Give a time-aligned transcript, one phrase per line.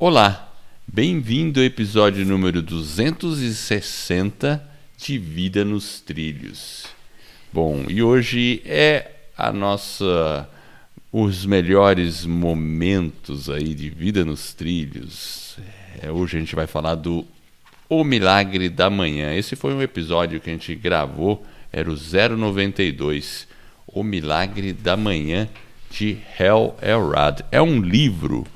[0.00, 0.54] Olá,
[0.86, 4.64] bem-vindo ao episódio número 260
[4.96, 6.86] de Vida nos Trilhos.
[7.52, 10.48] Bom, e hoje é a nossa
[11.10, 15.58] os melhores momentos aí de Vida nos Trilhos.
[16.00, 17.26] É, hoje a gente vai falar do
[17.88, 19.34] O Milagre da Manhã.
[19.34, 23.48] Esse foi um episódio que a gente gravou, era o 092,
[23.84, 25.48] O Milagre da Manhã
[25.90, 27.44] de Hell Elrod.
[27.50, 28.46] É um livro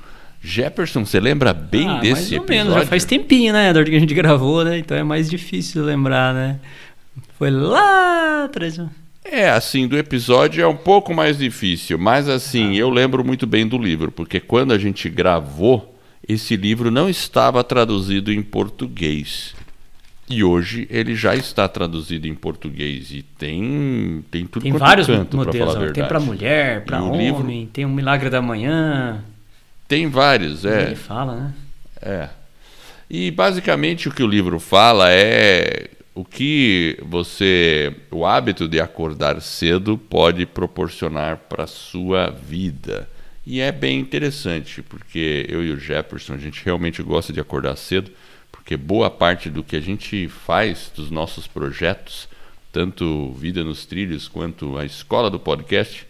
[0.42, 2.64] Jefferson, você lembra bem ah, desse mais ou episódio?
[2.64, 4.78] menos, já faz tempinho, né, Eduardo, que a gente gravou, né?
[4.78, 6.58] Então é mais difícil lembrar, né?
[7.38, 8.80] Foi lá atrás.
[9.24, 12.76] É, assim, do episódio é um pouco mais difícil, mas assim, ah.
[12.76, 15.94] eu lembro muito bem do livro, porque quando a gente gravou,
[16.28, 19.54] esse livro não estava traduzido em português.
[20.28, 25.36] E hoje ele já está traduzido em português e tem tem tudo tem vários canto,
[25.36, 27.68] modelos, tem para mulher, para homem, livro...
[27.72, 29.22] tem um Milagre da Manhã,
[29.92, 30.84] tem vários, é.
[30.84, 31.54] Ele fala, né?
[32.00, 32.28] É.
[33.10, 39.38] E basicamente o que o livro fala é o que você, o hábito de acordar
[39.42, 43.06] cedo pode proporcionar para sua vida.
[43.44, 47.76] E é bem interessante, porque eu e o Jefferson, a gente realmente gosta de acordar
[47.76, 48.10] cedo,
[48.50, 52.26] porque boa parte do que a gente faz, dos nossos projetos,
[52.72, 56.06] tanto Vida nos Trilhos quanto a escola do podcast,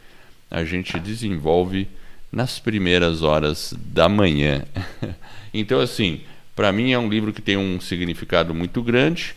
[0.48, 1.88] a gente desenvolve
[2.32, 4.64] nas primeiras horas da manhã.
[5.52, 6.22] então, assim,
[6.56, 9.36] para mim é um livro que tem um significado muito grande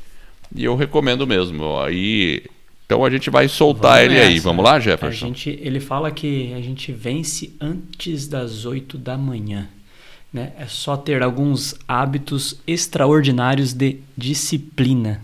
[0.56, 1.80] e eu recomendo mesmo.
[1.80, 2.44] Aí,
[2.86, 4.30] então a gente vai soltar Vamos ele nessa.
[4.30, 4.40] aí.
[4.40, 5.26] Vamos lá, Jefferson?
[5.26, 9.68] A gente, ele fala que a gente vence antes das 8 da manhã.
[10.32, 10.54] Né?
[10.58, 15.22] É só ter alguns hábitos extraordinários de disciplina.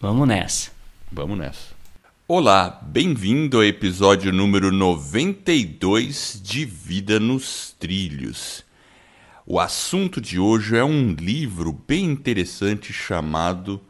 [0.00, 0.70] Vamos nessa.
[1.10, 1.71] Vamos nessa.
[2.28, 8.64] Olá, bem-vindo ao episódio número 92 de Vida nos Trilhos.
[9.44, 13.80] O assunto de hoje é um livro bem interessante chamado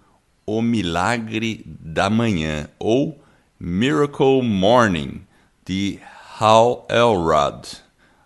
[0.47, 3.23] O Milagre da Manhã ou
[3.61, 5.21] Miracle Morning
[5.63, 6.01] de
[6.41, 7.69] Hal Elrod.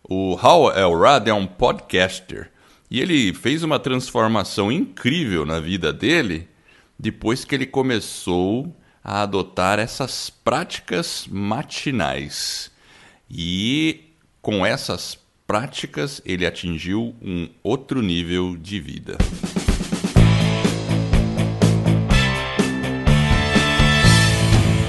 [0.09, 2.53] O Hal Elrod é um podcaster
[2.89, 6.49] e ele fez uma transformação incrível na vida dele
[6.97, 8.73] depois que ele começou
[9.09, 12.73] a adotar essas práticas matinais.
[13.31, 14.01] E
[14.43, 19.17] com essas práticas ele atingiu um outro nível de vida.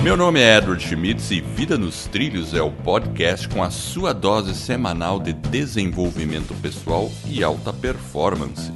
[0.02, 4.14] Meu nome é Edward Schmitz e Vida nos Trilhos é o podcast com a sua
[4.14, 8.72] dose semanal de desenvolvimento pessoal e alta performance.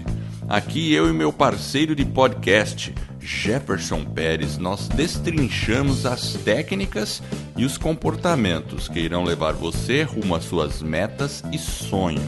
[0.47, 7.21] Aqui eu e meu parceiro de podcast, Jefferson Pérez, nós destrinchamos as técnicas
[7.55, 12.21] e os comportamentos que irão levar você rumo às suas metas e sonho.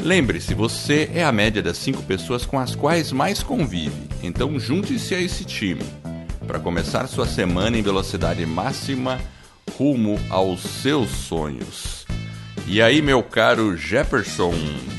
[0.00, 5.14] Lembre-se, você é a média das cinco pessoas com as quais mais convive, então junte-se
[5.14, 5.84] a esse time
[6.46, 9.20] para começar sua semana em velocidade máxima
[9.76, 12.06] rumo aos seus sonhos.
[12.66, 14.52] E aí, meu caro Jefferson,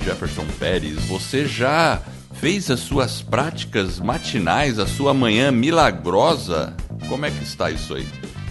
[0.03, 2.01] Jefferson Pérez, você já
[2.39, 6.73] Fez as suas práticas matinais, a sua manhã milagrosa?
[7.09, 8.05] Como é que está isso aí?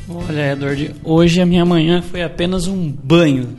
[0.07, 3.57] Olha, Edward, hoje a minha manhã foi apenas um banho.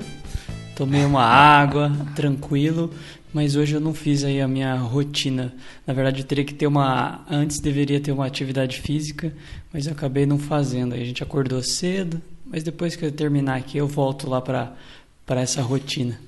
[0.75, 2.91] Tomei uma água, tranquilo,
[3.33, 5.51] mas hoje eu não fiz aí a minha rotina.
[5.85, 7.25] Na verdade, eu teria que ter uma.
[7.27, 9.33] Antes deveria ter uma atividade física,
[9.73, 10.93] mas eu acabei não fazendo.
[10.93, 15.41] Aí a gente acordou cedo, mas depois que eu terminar aqui, eu volto lá para
[15.41, 16.19] essa rotina.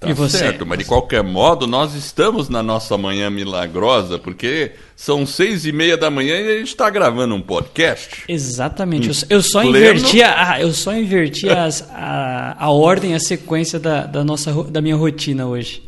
[0.00, 0.38] Tá você?
[0.38, 5.72] certo, mas de qualquer modo, nós estamos na nossa manhã milagrosa, porque são seis e
[5.72, 8.24] meia da manhã e a gente está gravando um podcast.
[8.26, 9.10] Exatamente.
[9.28, 14.24] Eu, só inverti, a, eu só inverti as, a, a ordem, a sequência da, da,
[14.24, 15.82] nossa, da minha rotina hoje.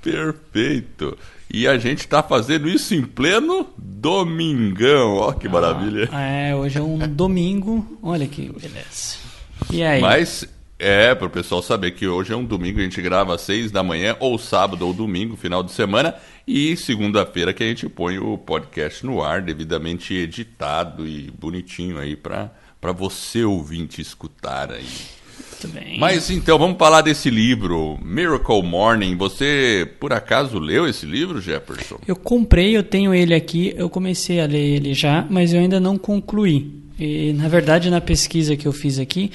[0.00, 1.18] Perfeito.
[1.52, 5.16] E a gente está fazendo isso em pleno domingão.
[5.16, 6.08] Ó, que maravilha.
[6.10, 7.98] Ah, é, hoje é um domingo.
[8.02, 9.18] Olha que beleza.
[9.70, 10.00] E aí?
[10.00, 13.40] Mas é, para o pessoal saber que hoje é um domingo, a gente grava às
[13.40, 16.14] seis da manhã, ou sábado ou domingo, final de semana,
[16.46, 22.14] e segunda-feira que a gente põe o podcast no ar, devidamente editado e bonitinho aí
[22.14, 22.50] para
[22.92, 24.86] você ouvinte escutar aí.
[25.62, 25.98] Muito bem.
[25.98, 29.16] Mas então, vamos falar desse livro, Miracle Morning.
[29.16, 31.98] Você, por acaso, leu esse livro, Jefferson?
[32.06, 35.80] Eu comprei, eu tenho ele aqui, eu comecei a ler ele já, mas eu ainda
[35.80, 36.85] não concluí.
[36.98, 39.30] E, na verdade, na pesquisa que eu fiz aqui,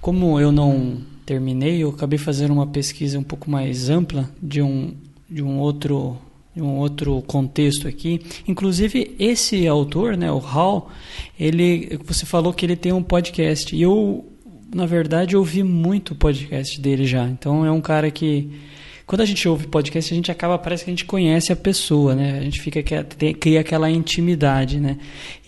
[0.00, 4.94] como eu não terminei, eu acabei fazendo uma pesquisa um pouco mais ampla de um,
[5.28, 6.16] de um outro
[6.54, 8.22] de um outro contexto aqui.
[8.48, 10.88] Inclusive esse autor, né, o Hall,
[11.38, 13.76] ele você falou que ele tem um podcast.
[13.76, 14.24] E eu,
[14.74, 17.28] na verdade, ouvi muito podcast dele já.
[17.28, 18.50] Então é um cara que
[19.06, 22.12] quando a gente ouve podcast, a gente acaba, parece que a gente conhece a pessoa,
[22.12, 22.38] né?
[22.40, 24.98] A gente fica, cria aquela intimidade, né?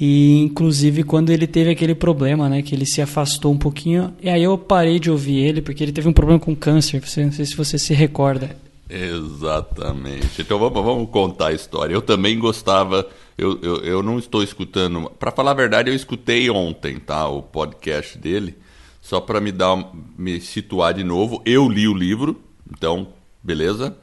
[0.00, 2.62] E, inclusive, quando ele teve aquele problema, né?
[2.62, 5.90] Que ele se afastou um pouquinho, e aí eu parei de ouvir ele, porque ele
[5.90, 8.56] teve um problema com câncer, não sei se você se recorda.
[8.88, 10.40] Exatamente.
[10.40, 11.93] Então vamos, vamos contar a história.
[11.93, 16.49] Eu também gostava, eu, eu, eu não estou escutando, para falar a verdade, eu escutei
[16.49, 17.28] ontem, tá?
[17.28, 18.56] O podcast dele,
[19.02, 21.43] só para me dar, me situar de novo.
[21.44, 22.40] Eu li o livro,
[22.72, 23.17] então,
[23.48, 23.96] beleza.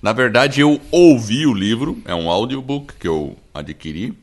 [0.00, 4.16] Na verdade, eu ouvi o livro, é um audiobook que eu adquiri.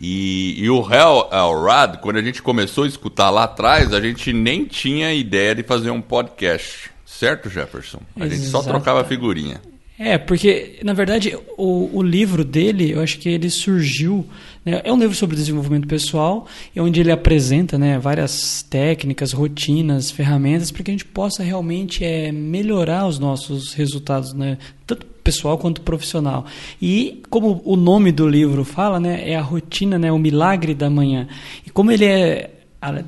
[0.00, 1.28] E, e o Hell
[1.62, 5.62] Rad, quando a gente começou a escutar lá atrás, a gente nem tinha ideia de
[5.62, 6.90] fazer um podcast.
[7.04, 8.00] Certo, Jefferson?
[8.16, 8.34] A Exato.
[8.36, 9.60] gente só trocava figurinha.
[9.98, 14.26] É, porque, na verdade, o, o livro dele, eu acho que ele surgiu.
[14.62, 16.46] Né, é um livro sobre desenvolvimento pessoal,
[16.76, 22.30] onde ele apresenta né, várias técnicas, rotinas, ferramentas, para que a gente possa realmente é,
[22.30, 26.44] melhorar os nossos resultados, né, tanto pessoal quanto profissional.
[26.80, 30.90] E, como o nome do livro fala, né, é a rotina, né, o milagre da
[30.90, 31.26] manhã.
[31.66, 32.50] E como ele é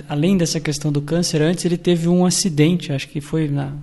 [0.08, 3.74] além dessa questão do câncer, antes ele teve um acidente, acho que foi na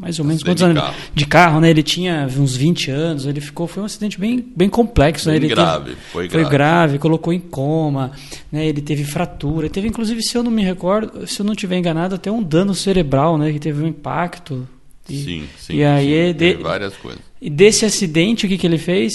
[0.00, 0.94] mais ou menos quantos anos carro.
[1.14, 1.68] de carro, né?
[1.68, 5.44] Ele tinha uns 20 anos, ele ficou, foi um acidente bem, bem complexo, bem né?
[5.44, 6.44] Ele grave, teve, foi grave.
[6.44, 8.10] Foi grave, colocou em coma,
[8.50, 8.66] né?
[8.66, 12.14] Ele teve fratura, teve inclusive, se eu não me recordo, se eu não tiver enganado,
[12.14, 13.52] até um dano cerebral, né?
[13.52, 14.66] Que teve um impacto.
[15.06, 15.74] E, sim, sim.
[15.74, 17.20] E aí sim, de, várias coisas.
[17.38, 19.12] E desse acidente, o que que ele fez?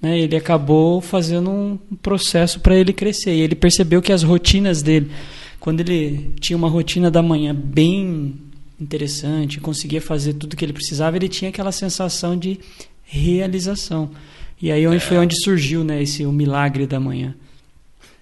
[0.00, 3.34] Né, ele acabou fazendo um processo para ele crescer.
[3.34, 5.10] E ele percebeu que as rotinas dele,
[5.58, 8.51] quando ele tinha uma rotina da manhã bem
[8.82, 12.58] interessante, conseguia fazer tudo que ele precisava, ele tinha aquela sensação de
[13.02, 14.10] realização.
[14.60, 15.00] E aí onde é.
[15.00, 17.34] foi onde surgiu, né, esse o milagre da manhã.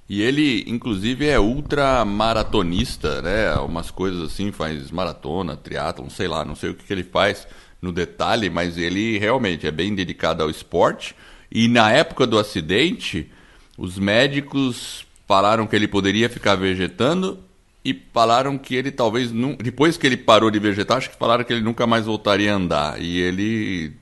[0.08, 3.54] E ele, inclusive, é ultra maratonista, né?
[3.60, 7.46] Umas coisas assim, faz maratona, triatlon, sei lá, não sei o que, que ele faz
[7.80, 11.14] no detalhe, mas ele realmente é bem dedicado ao esporte.
[11.48, 13.30] E na época do acidente,
[13.78, 17.38] os médicos falaram que ele poderia ficar vegetando
[17.84, 21.44] e falaram que ele talvez não, depois que ele parou de vegetar, acho que falaram
[21.44, 23.92] que ele nunca mais voltaria a andar e ele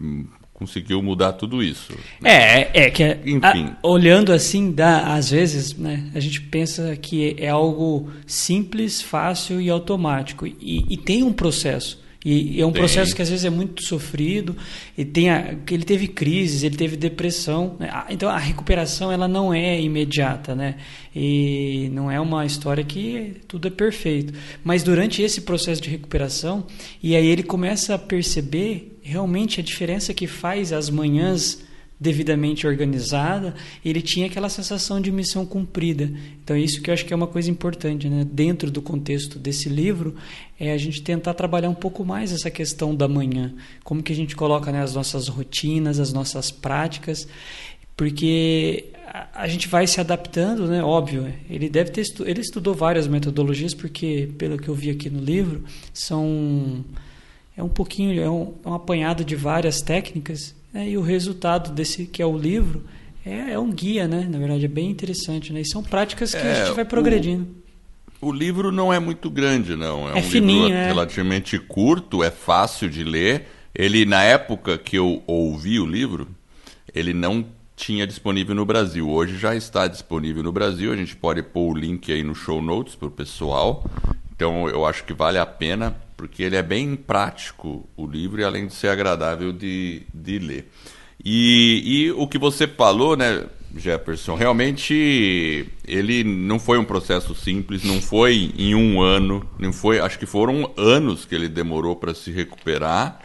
[0.00, 0.26] hum,
[0.58, 1.92] conseguiu mudar tudo isso.
[2.20, 2.30] Né?
[2.30, 3.40] É, é que Enfim.
[3.40, 9.60] A, olhando assim, dá, às vezes, né, a gente pensa que é algo simples, fácil
[9.60, 12.02] e automático e, e tem um processo.
[12.24, 14.56] E, é um processo que às vezes é muito sofrido.
[14.96, 17.76] E tem a, ele teve crises, ele teve depressão.
[17.78, 17.90] Né?
[18.10, 20.76] Então a recuperação ela não é imediata, né?
[21.14, 24.34] E não é uma história que tudo é perfeito.
[24.64, 26.66] Mas durante esse processo de recuperação,
[27.02, 31.67] e aí ele começa a perceber realmente a diferença que faz as manhãs
[32.00, 33.54] devidamente organizada,
[33.84, 36.10] ele tinha aquela sensação de missão cumprida.
[36.42, 38.24] Então, isso que eu acho que é uma coisa importante, né?
[38.30, 40.14] dentro do contexto desse livro,
[40.60, 43.52] é a gente tentar trabalhar um pouco mais essa questão da manhã.
[43.82, 47.26] Como que a gente coloca né, as nossas rotinas, as nossas práticas,
[47.96, 48.92] porque
[49.34, 50.82] a gente vai se adaptando, né?
[50.82, 55.10] Óbvio, ele deve ter estu ele estudou várias metodologias porque pelo que eu vi aqui
[55.10, 56.84] no livro são
[57.56, 60.88] é um pouquinho é um, é um apanhado de várias técnicas né?
[60.88, 62.84] E o resultado desse que é o livro
[63.24, 64.26] é, é, um guia, né?
[64.28, 65.60] Na verdade, é bem interessante, né?
[65.60, 67.46] E são práticas que é, a gente vai progredindo.
[68.20, 70.08] O, o, livro não é muito grande, não.
[70.08, 70.86] É, é um fininho, livro é.
[70.86, 73.46] relativamente curto, é fácil de ler.
[73.74, 76.28] Ele, na época que eu ouvi o livro,
[76.94, 77.44] ele não
[77.76, 79.08] tinha disponível no Brasil.
[79.08, 80.92] Hoje já está disponível no Brasil.
[80.92, 83.84] A gente pode pôr o link aí no show notes para o pessoal.
[84.34, 88.44] Então eu acho que vale a pena porque ele é bem prático, o livro, e
[88.44, 90.68] além de ser agradável de, de ler.
[91.24, 93.46] E, e o que você falou, né,
[93.76, 100.00] Jefferson, realmente ele não foi um processo simples, não foi em um ano, não foi,
[100.00, 103.20] acho que foram anos que ele demorou para se recuperar.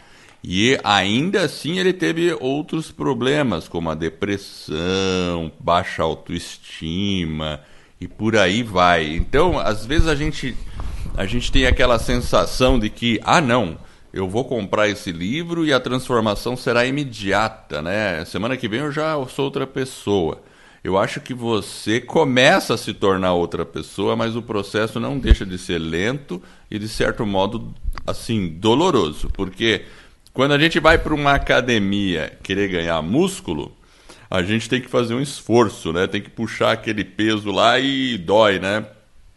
[0.46, 7.60] E ainda assim ele teve outros problemas, como a depressão, baixa autoestima
[8.00, 9.16] e por aí vai.
[9.16, 10.54] Então, às vezes a gente
[11.16, 13.78] a gente tem aquela sensação de que, ah, não,
[14.12, 18.24] eu vou comprar esse livro e a transformação será imediata, né?
[18.24, 20.42] Semana que vem eu já sou outra pessoa.
[20.82, 25.46] Eu acho que você começa a se tornar outra pessoa, mas o processo não deixa
[25.46, 27.72] de ser lento e, de certo modo,
[28.06, 29.30] assim, doloroso.
[29.32, 29.84] Porque
[30.32, 33.74] quando a gente vai para uma academia querer ganhar músculo,
[34.28, 36.06] a gente tem que fazer um esforço, né?
[36.06, 38.84] Tem que puxar aquele peso lá e dói, né?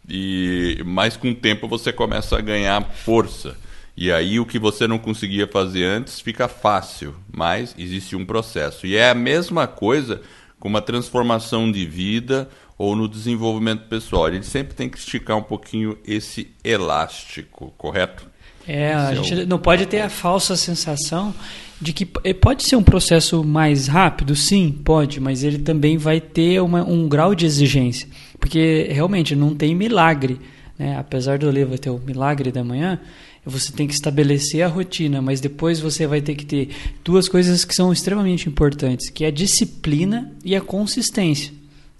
[0.08, 3.56] E mas com o tempo você começa a ganhar força.
[3.96, 8.86] E aí o que você não conseguia fazer antes fica fácil, mas existe um processo.
[8.86, 10.20] E é a mesma coisa
[10.58, 12.48] com uma transformação de vida
[12.78, 14.26] ou no desenvolvimento pessoal.
[14.26, 18.26] A gente sempre tem que esticar um pouquinho esse elástico, correto?
[18.68, 19.46] É, a Esse gente é o...
[19.46, 21.34] não pode ter a falsa sensação
[21.80, 26.60] de que pode ser um processo mais rápido, sim, pode, mas ele também vai ter
[26.60, 28.08] uma, um grau de exigência,
[28.38, 30.38] porque realmente não tem milagre,
[30.78, 30.96] né?
[30.98, 33.00] Apesar do livro ter o milagre da manhã,
[33.44, 36.68] você tem que estabelecer a rotina, mas depois você vai ter que ter
[37.04, 41.52] duas coisas que são extremamente importantes, que é a disciplina e a consistência.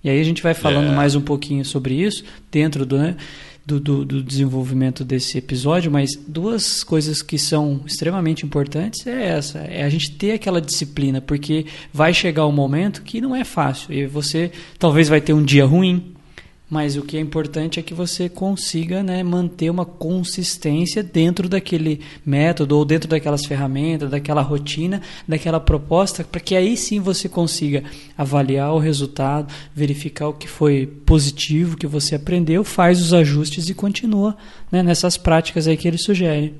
[0.04, 0.95] E aí a gente vai falando é.
[0.95, 3.16] mais um pouquinho sobre isso dentro do, né,
[3.66, 9.59] do, do, do, desenvolvimento desse episódio, mas duas coisas que são extremamente importantes é essa,
[9.59, 13.92] é a gente ter aquela disciplina, porque vai chegar um momento que não é fácil
[13.92, 16.14] e você talvez vai ter um dia ruim,
[16.70, 22.00] mas o que é importante é que você consiga né, manter uma consistência dentro daquele
[22.25, 27.84] método ou dentro daquelas ferramentas, daquela rotina, daquela proposta, para que aí sim você consiga
[28.16, 33.75] avaliar o resultado, verificar o que foi positivo, que você aprendeu, faz os ajustes e
[33.75, 34.37] continua
[34.70, 36.54] né, nessas práticas aí que ele sugere.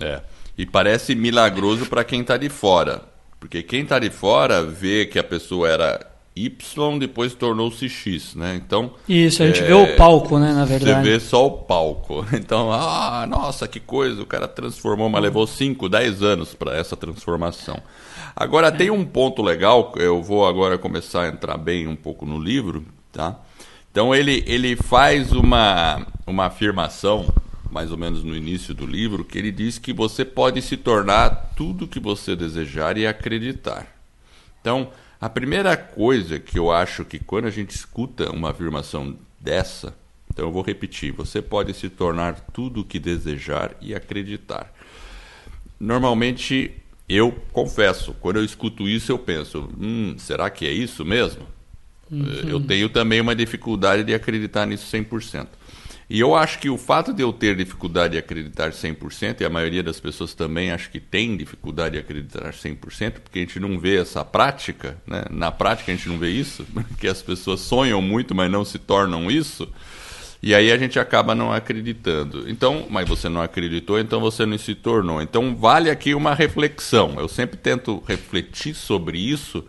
[0.00, 0.20] É.
[0.56, 3.02] E parece milagroso para quem está de fora.
[3.40, 8.54] Porque quem está de fora vê que a pessoa era Y depois tornou-se X, né?
[8.56, 10.52] Então isso a gente é, vê o palco, né?
[10.54, 12.24] Na verdade você vê só o palco.
[12.32, 14.22] Então, ah, nossa, que coisa!
[14.22, 17.78] O cara transformou, mas levou 5, 10 anos para essa transformação.
[18.34, 18.70] Agora é.
[18.70, 19.92] tem um ponto legal.
[19.96, 23.38] Eu vou agora começar a entrar bem um pouco no livro, tá?
[23.90, 27.26] Então ele ele faz uma uma afirmação
[27.70, 31.52] mais ou menos no início do livro que ele diz que você pode se tornar
[31.56, 33.86] tudo que você desejar e acreditar.
[34.60, 34.90] Então
[35.22, 39.94] a primeira coisa que eu acho que quando a gente escuta uma afirmação dessa,
[40.28, 44.74] então eu vou repetir: você pode se tornar tudo o que desejar e acreditar.
[45.78, 46.72] Normalmente,
[47.08, 51.46] eu confesso, quando eu escuto isso, eu penso: hum, será que é isso mesmo?
[52.10, 52.26] Uhum.
[52.48, 55.46] Eu tenho também uma dificuldade de acreditar nisso 100%.
[56.12, 59.48] E eu acho que o fato de eu ter dificuldade de acreditar 100%, e a
[59.48, 63.78] maioria das pessoas também acho que tem dificuldade de acreditar 100%, porque a gente não
[63.78, 65.24] vê essa prática, né?
[65.30, 66.66] na prática a gente não vê isso,
[67.00, 69.66] que as pessoas sonham muito, mas não se tornam isso,
[70.42, 72.46] e aí a gente acaba não acreditando.
[72.46, 75.22] Então, mas você não acreditou, então você não se tornou.
[75.22, 77.14] Então vale aqui uma reflexão.
[77.18, 79.64] Eu sempre tento refletir sobre isso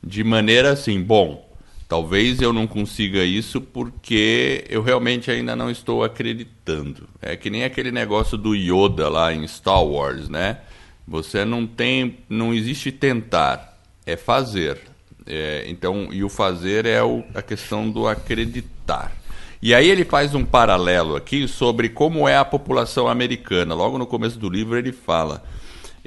[0.00, 1.51] de maneira assim, bom,
[1.92, 7.06] Talvez eu não consiga isso porque eu realmente ainda não estou acreditando.
[7.20, 10.60] É que nem aquele negócio do Yoda lá em Star Wars, né?
[11.06, 14.78] Você não tem, não existe tentar, é fazer.
[15.26, 19.12] É, então, e o fazer é o, a questão do acreditar.
[19.60, 23.74] E aí ele faz um paralelo aqui sobre como é a população americana.
[23.74, 25.44] Logo no começo do livro ele fala,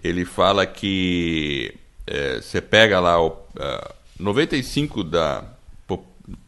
[0.04, 1.76] ele fala que
[2.08, 5.55] é, você pega lá o uh, 95 da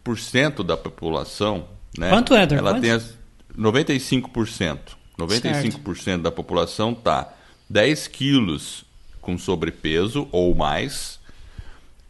[0.05, 1.67] 95% da população,
[1.97, 2.09] né?
[2.09, 2.81] Quanto é, Ela Quanto?
[2.81, 3.17] tem as
[3.57, 4.97] 95%.
[5.17, 6.21] 95% certo.
[6.21, 7.33] da população tá
[7.69, 8.85] 10 quilos
[9.19, 11.19] com sobrepeso ou mais,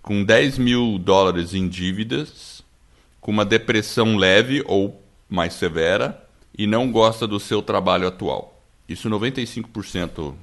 [0.01, 2.61] com 10 mil dólares em dívidas,
[3.21, 6.23] com uma depressão leve ou mais severa
[6.57, 8.61] e não gosta do seu trabalho atual.
[8.87, 10.33] Isso 95%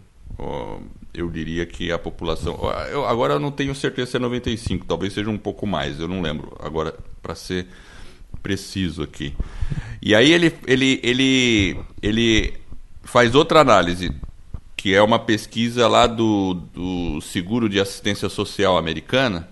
[1.15, 2.59] eu diria que a população.
[2.91, 6.09] Eu, agora eu não tenho certeza se é 95, talvez seja um pouco mais, eu
[6.09, 6.57] não lembro.
[6.61, 7.67] Agora, para ser
[8.43, 9.35] preciso aqui.
[10.03, 12.55] E aí ele, ele, ele, ele
[13.03, 14.13] faz outra análise,
[14.77, 19.49] que é uma pesquisa lá do, do Seguro de Assistência Social Americana,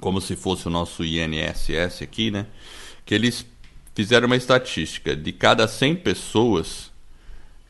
[0.00, 2.46] como se fosse o nosso INSS aqui, né?
[3.04, 3.46] Que eles
[3.94, 6.90] fizeram uma estatística de cada 100 pessoas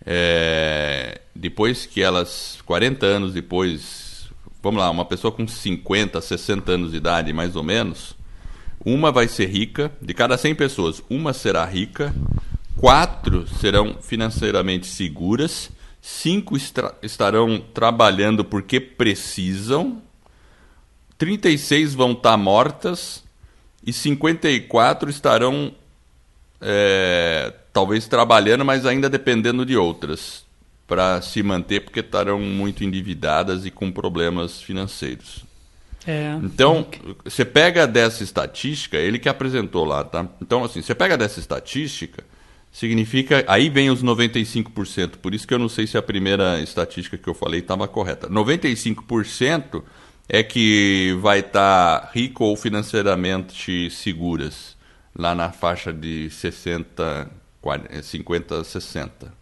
[0.06, 4.30] é, depois que elas, 40 anos depois,
[4.62, 8.14] vamos lá, uma pessoa com 50, 60 anos de idade, mais ou menos,
[8.84, 12.14] uma vai ser rica, de cada 100 pessoas, uma será rica,
[12.76, 15.70] quatro serão financeiramente seguras,
[16.00, 16.56] cinco
[17.02, 20.00] estarão trabalhando porque precisam,
[21.18, 23.24] 36 vão estar mortas
[23.84, 25.74] e 54 estarão
[26.60, 30.46] é, talvez trabalhando, mas ainda dependendo de outras
[30.86, 35.44] para se manter, porque estarão muito endividadas e com problemas financeiros.
[36.06, 36.38] É.
[36.42, 36.86] Então,
[37.22, 40.26] você pega dessa estatística, ele que apresentou lá, tá?
[40.40, 42.24] Então, assim, você pega dessa estatística,
[42.72, 43.44] significa.
[43.46, 47.28] Aí vem os 95%, por isso que eu não sei se a primeira estatística que
[47.28, 48.26] eu falei estava correta.
[48.26, 49.82] 95%
[50.26, 54.74] é que vai estar tá rico ou financeiramente seguras,
[55.14, 57.44] lá na faixa de 60
[58.02, 59.32] 50, 60.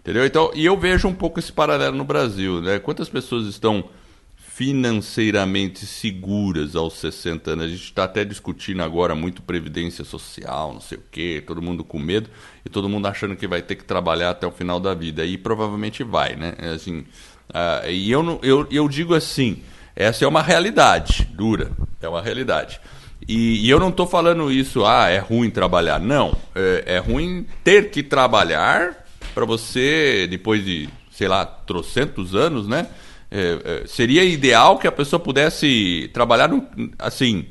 [0.00, 0.24] Entendeu?
[0.24, 2.78] Então, e eu vejo um pouco esse paralelo no Brasil, né?
[2.78, 3.88] Quantas pessoas estão
[4.36, 7.64] financeiramente seguras aos 60 anos?
[7.64, 11.82] A gente está até discutindo agora muito previdência social, não sei o quê, todo mundo
[11.82, 12.30] com medo
[12.64, 15.24] e todo mundo achando que vai ter que trabalhar até o final da vida.
[15.24, 16.54] E provavelmente vai, né?
[16.58, 17.00] É assim,
[17.50, 19.60] uh, e eu, eu, eu digo assim,
[19.96, 22.80] essa é uma realidade dura, é uma realidade.
[23.28, 25.98] E, e eu não estou falando isso, ah, é ruim trabalhar.
[25.98, 29.04] Não, é, é ruim ter que trabalhar
[29.34, 32.86] para você, depois de, sei lá, trocentos anos, né?
[33.30, 36.66] É, é, seria ideal que a pessoa pudesse trabalhar, no,
[36.98, 37.46] assim,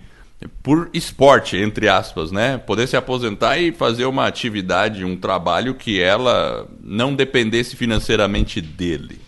[0.63, 2.57] por esporte, entre aspas, né?
[2.57, 9.19] Poder se aposentar e fazer uma atividade, um trabalho que ela não dependesse financeiramente dele.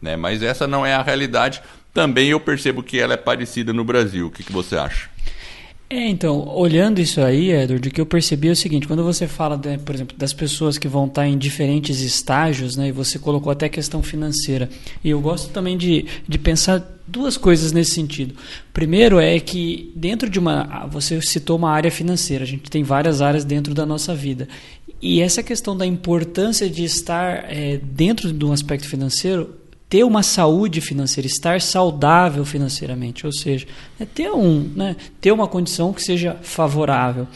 [0.00, 0.16] Né?
[0.16, 1.62] Mas essa não é a realidade.
[1.92, 4.26] Também eu percebo que ela é parecida no Brasil.
[4.26, 5.08] O que, que você acha?
[5.94, 9.28] É, então, olhando isso aí, Edward, o que eu percebi é o seguinte, quando você
[9.28, 13.16] fala, de, por exemplo, das pessoas que vão estar em diferentes estágios, né, e você
[13.16, 14.68] colocou até a questão financeira,
[15.04, 18.34] e eu gosto também de, de pensar duas coisas nesse sentido.
[18.72, 23.22] Primeiro é que dentro de uma, você citou uma área financeira, a gente tem várias
[23.22, 24.48] áreas dentro da nossa vida,
[25.00, 29.54] e essa questão da importância de estar é, dentro de um aspecto financeiro
[29.94, 33.64] ter uma saúde financeira, estar saudável financeiramente, ou seja,
[34.00, 37.28] é ter, um, né, ter uma condição que seja favorável.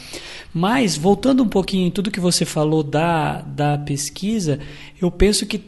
[0.53, 4.59] Mas, voltando um pouquinho em tudo que você falou da, da pesquisa,
[5.01, 5.63] eu penso que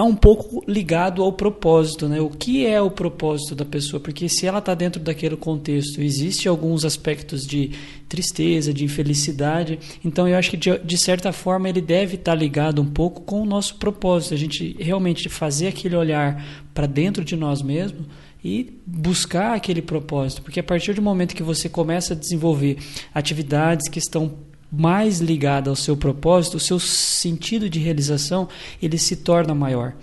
[0.00, 2.20] está um pouco ligado ao propósito, né?
[2.20, 4.00] O que é o propósito da pessoa?
[4.00, 7.72] Porque se ela está dentro daquele contexto, existe alguns aspectos de
[8.08, 9.78] tristeza, de infelicidade.
[10.02, 13.20] Então eu acho que de, de certa forma ele deve estar tá ligado um pouco
[13.20, 16.42] com o nosso propósito, a gente realmente fazer aquele olhar
[16.72, 18.06] para dentro de nós mesmos
[18.42, 22.78] e buscar aquele propósito, porque a partir do momento que você começa a desenvolver
[23.12, 24.32] atividades que estão
[24.70, 28.48] mais ligada ao seu propósito, o seu sentido de realização
[28.80, 29.94] ele se torna maior.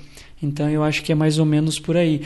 [0.41, 2.21] Então eu acho que é mais ou menos por aí.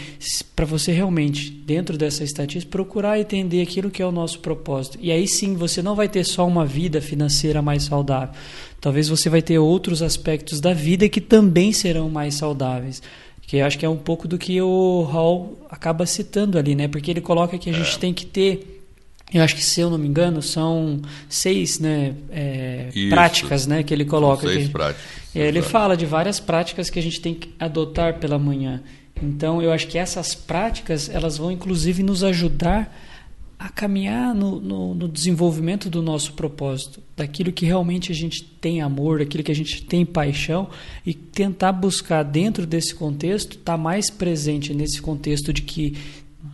[0.56, 4.98] Para você realmente, dentro dessa estatística, procurar entender aquilo que é o nosso propósito.
[5.02, 8.36] E aí sim você não vai ter só uma vida financeira mais saudável.
[8.82, 13.02] Talvez você vai ter outros aspectos da vida que também serão mais saudáveis.
[13.42, 16.88] Que eu acho que é um pouco do que o Hall acaba citando ali, né?
[16.88, 18.00] Porque ele coloca que a gente é.
[18.00, 18.81] tem que ter
[19.34, 23.94] eu acho que, se eu não me engano, são seis né, é, práticas né, que
[23.94, 24.42] ele coloca.
[24.42, 25.04] São seis práticas.
[25.34, 28.82] É, ele fala de várias práticas que a gente tem que adotar pela manhã.
[29.22, 32.94] Então, eu acho que essas práticas elas vão, inclusive, nos ajudar
[33.58, 38.82] a caminhar no, no, no, desenvolvimento do nosso propósito, daquilo que realmente a gente tem
[38.82, 40.68] amor, daquilo que a gente tem paixão
[41.06, 45.96] e tentar buscar dentro desse contexto, estar tá mais presente nesse contexto de que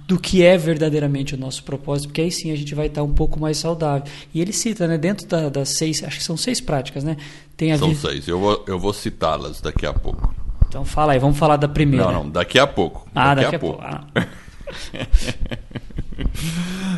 [0.08, 3.13] do que é verdadeiramente o nosso propósito, porque aí sim a gente vai estar um
[3.13, 4.10] pouco mais saudável.
[4.34, 7.17] E ele cita, né, dentro da, das seis, acho que são seis práticas, né?
[7.58, 10.34] Tem a são seis, eu vou, eu vou citá-las daqui a pouco.
[10.70, 12.06] Então fala aí, vamos falar da primeira.
[12.06, 13.06] Não, não, daqui a pouco.
[13.13, 13.84] Ah, daqui, daqui a, a, pouco.
[13.84, 14.12] pouco.
[14.15, 14.28] Ah.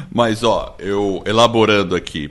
[0.14, 2.30] Mas, ó, eu elaborando aqui,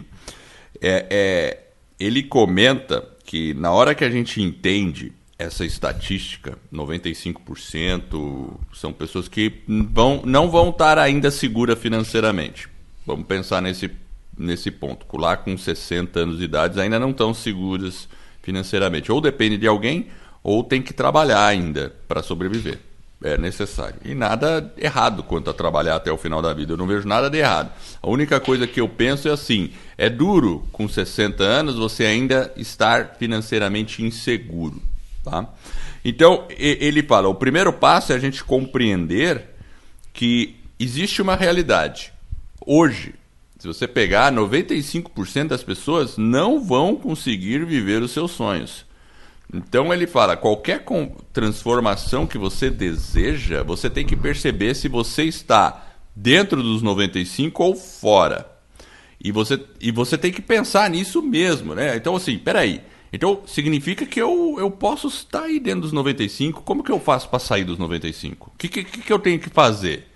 [0.81, 1.61] é, é,
[1.99, 9.63] ele comenta que na hora que a gente entende essa estatística, 95% são pessoas que
[9.69, 12.69] vão, não vão estar ainda seguras financeiramente.
[13.07, 13.89] Vamos pensar nesse,
[14.37, 15.07] nesse ponto.
[15.17, 18.09] Lá com 60 anos de idade ainda não estão seguras
[18.43, 19.13] financeiramente.
[19.13, 20.09] Ou depende de alguém,
[20.43, 22.81] ou tem que trabalhar ainda para sobreviver.
[23.23, 23.97] É necessário.
[24.05, 26.73] E nada errado quanto a trabalhar até o final da vida.
[26.73, 27.73] Eu não vejo nada de errado.
[28.03, 32.53] A única coisa que eu penso é assim: é duro com 60 anos você ainda
[32.57, 34.81] estar financeiramente inseguro.
[35.29, 35.49] Tá?
[36.05, 39.45] Então, ele fala: o primeiro passo é a gente compreender
[40.13, 42.13] que existe uma realidade.
[42.65, 43.15] Hoje,
[43.59, 48.87] se você pegar 95% das pessoas não vão conseguir viver os seus sonhos.
[49.53, 50.85] Então ele fala, qualquer
[51.33, 57.75] transformação que você deseja, você tem que perceber se você está dentro dos 95 ou
[57.75, 58.47] fora.
[59.23, 61.97] E você, e você tem que pensar nisso mesmo, né?
[61.97, 66.63] Então assim, peraí, então, significa que eu, eu posso estar aí dentro dos 95.
[66.63, 68.53] Como que eu faço para sair dos 95?
[68.55, 70.07] O que, que, que eu tenho que fazer?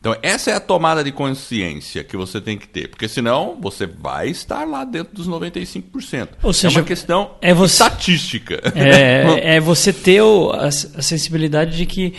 [0.00, 3.86] Então, essa é a tomada de consciência que você tem que ter, porque senão você
[3.86, 6.28] vai estar lá dentro dos 95%.
[6.42, 8.62] Ou seja, é uma questão é você, estatística.
[8.74, 12.14] É, é você ter o, a, a sensibilidade de que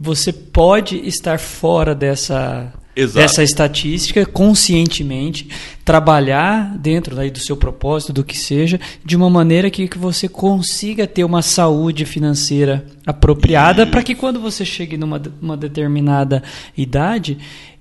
[0.00, 3.18] você pode estar fora dessa Exato.
[3.18, 5.48] dessa estatística conscientemente,
[5.84, 11.06] trabalhar dentro do seu propósito, do que seja, de uma maneira que, que você consiga
[11.06, 16.42] ter uma saúde financeira apropriada para que quando você chegue numa uma determinada
[16.76, 17.38] idade,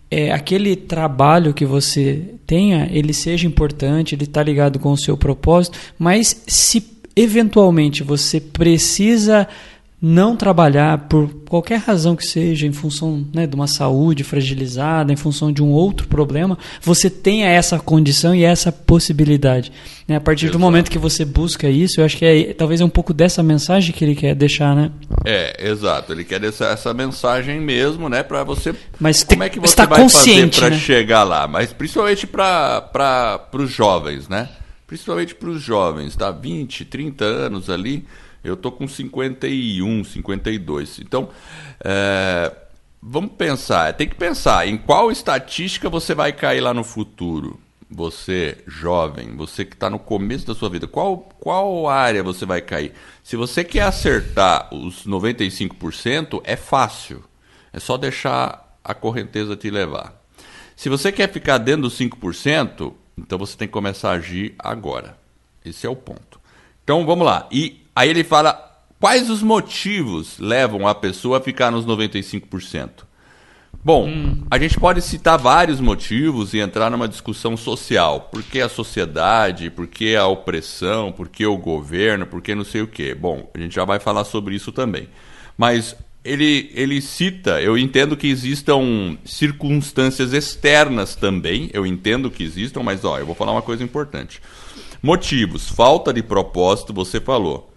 [0.10, 5.18] é, aquele trabalho que você tenha, ele seja importante, ele está ligado com o seu
[5.18, 6.84] propósito, mas se
[7.16, 9.48] eventualmente você precisa
[10.06, 15.16] não trabalhar por qualquer razão que seja, em função né, de uma saúde fragilizada, em
[15.16, 19.72] função de um outro problema, você tenha essa condição e essa possibilidade.
[20.06, 20.18] Né?
[20.18, 20.58] A partir Exato.
[20.58, 23.42] do momento que você busca isso, eu acho que é, talvez é um pouco dessa
[23.42, 24.92] mensagem que ele quer deixar, né?
[25.24, 26.12] É, exato.
[26.12, 28.24] Ele quer deixar essa mensagem mesmo, né?
[28.24, 28.76] Para você.
[29.00, 30.80] Mas como é que você vai fazer para né?
[30.80, 31.48] chegar lá?
[31.48, 34.50] Mas principalmente para os jovens, né?
[34.86, 36.30] Principalmente para os jovens, tá?
[36.30, 38.06] 20, 30 anos ali
[38.44, 41.00] eu tô com 51, 52.
[41.00, 41.30] Então,
[41.84, 42.54] é,
[43.02, 43.94] vamos pensar.
[43.94, 47.60] Tem que pensar em qual estatística você vai cair lá no futuro.
[47.90, 52.60] Você, jovem, você que está no começo da sua vida, qual, qual área você vai
[52.60, 52.92] cair?
[53.24, 57.24] Se você quer acertar os 95%, é fácil.
[57.72, 60.20] É só deixar a correnteza te levar.
[60.76, 65.18] Se você quer ficar dentro dos 5%, então você tem que começar a agir agora.
[65.64, 66.40] Esse é o ponto.
[66.84, 67.48] Então vamos lá.
[67.52, 72.90] E Aí ele fala quais os motivos levam a pessoa a ficar nos 95%.
[73.84, 74.44] Bom, hum.
[74.50, 78.30] a gente pode citar vários motivos e entrar numa discussão social.
[78.32, 82.64] Por que a sociedade, por que a opressão, por que o governo, por que não
[82.64, 83.14] sei o quê.
[83.14, 85.10] Bom, a gente já vai falar sobre isso também.
[85.58, 92.82] Mas ele, ele cita, eu entendo que existam circunstâncias externas também, eu entendo que existam,
[92.84, 94.42] mas ó, eu vou falar uma coisa importante.
[95.02, 97.73] Motivos, falta de propósito, você falou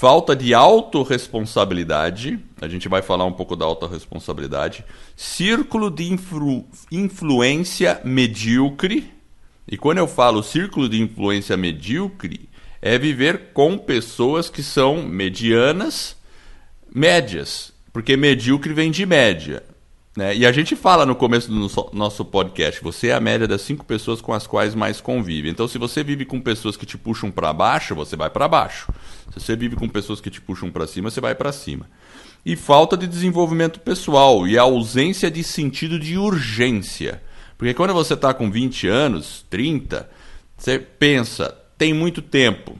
[0.00, 4.82] falta de autorresponsabilidade, a gente vai falar um pouco da autorresponsabilidade,
[5.14, 9.12] círculo de influ, influência medíocre,
[9.68, 12.48] e quando eu falo círculo de influência medíocre,
[12.80, 16.16] é viver com pessoas que são medianas,
[16.90, 19.62] médias, porque medíocre vem de média.
[20.16, 20.36] Né?
[20.36, 23.84] E a gente fala no começo do nosso podcast, você é a média das cinco
[23.84, 25.48] pessoas com as quais mais convive.
[25.48, 28.92] Então, se você vive com pessoas que te puxam para baixo, você vai para baixo.
[29.32, 31.86] Se você vive com pessoas que te puxam para cima, você vai para cima.
[32.44, 37.22] E falta de desenvolvimento pessoal e ausência de sentido de urgência.
[37.56, 40.08] Porque quando você está com 20 anos, 30,
[40.56, 42.76] você pensa, tem muito tempo.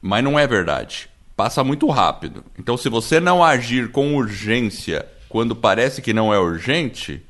[0.00, 1.10] Mas não é verdade.
[1.36, 2.44] Passa muito rápido.
[2.58, 7.22] Então, se você não agir com urgência quando parece que não é urgente,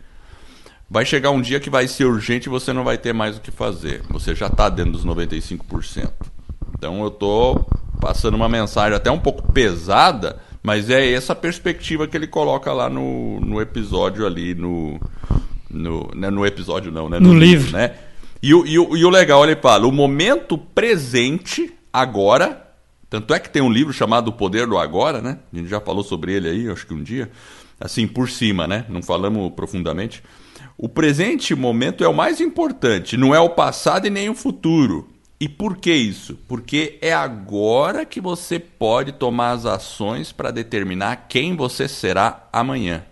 [0.89, 3.41] vai chegar um dia que vai ser urgente e você não vai ter mais o
[3.41, 4.03] que fazer.
[4.11, 6.11] Você já está dentro dos 95%.
[6.77, 7.67] Então eu estou
[8.01, 12.89] passando uma mensagem até um pouco pesada, mas é essa perspectiva que ele coloca lá
[12.89, 15.01] no, no episódio ali, no,
[15.69, 17.19] no, né, no episódio não, né?
[17.19, 17.73] No, no livro.
[17.73, 17.95] Né?
[18.43, 22.65] E, o, e, o, e o legal, ele fala, o momento presente, agora,
[23.11, 25.39] tanto é que tem um livro chamado O Poder do Agora, né?
[25.53, 27.29] A gente já falou sobre ele aí, acho que um dia
[27.81, 28.85] assim por cima, né?
[28.89, 30.23] Não falamos profundamente.
[30.77, 35.09] O presente momento é o mais importante, não é o passado e nem o futuro.
[35.41, 36.37] E por que isso?
[36.49, 43.05] Porque é agora que você pode tomar as ações para determinar quem você será amanhã.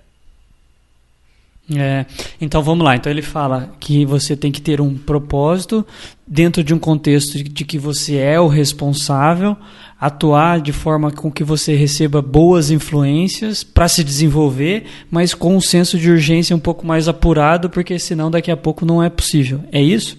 [1.74, 2.06] É,
[2.40, 2.94] então vamos lá.
[2.96, 5.86] Então ele fala que você tem que ter um propósito
[6.26, 9.56] dentro de um contexto de que você é o responsável,
[10.00, 15.60] atuar de forma com que você receba boas influências para se desenvolver, mas com um
[15.60, 19.64] senso de urgência um pouco mais apurado, porque senão daqui a pouco não é possível.
[19.72, 20.18] É isso?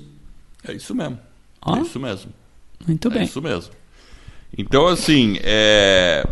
[0.67, 1.19] É isso mesmo.
[1.61, 1.77] Ah?
[1.77, 2.31] É isso mesmo.
[2.87, 3.21] Muito bem.
[3.21, 3.71] É isso mesmo.
[4.57, 6.27] Então, assim, é...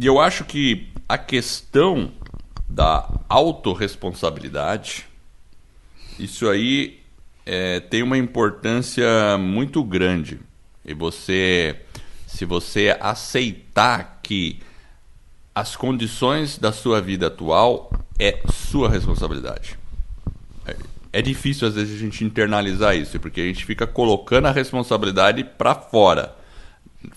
[0.00, 2.10] eu acho que a questão
[2.68, 5.06] da autorresponsabilidade,
[6.18, 6.98] isso aí
[7.46, 10.38] é, tem uma importância muito grande.
[10.84, 11.76] E você
[12.28, 14.60] se você aceitar que
[15.54, 19.78] as condições da sua vida atual é sua responsabilidade.
[20.66, 20.76] É,
[21.14, 25.42] é difícil às vezes a gente internalizar isso, porque a gente fica colocando a responsabilidade
[25.42, 26.36] para fora.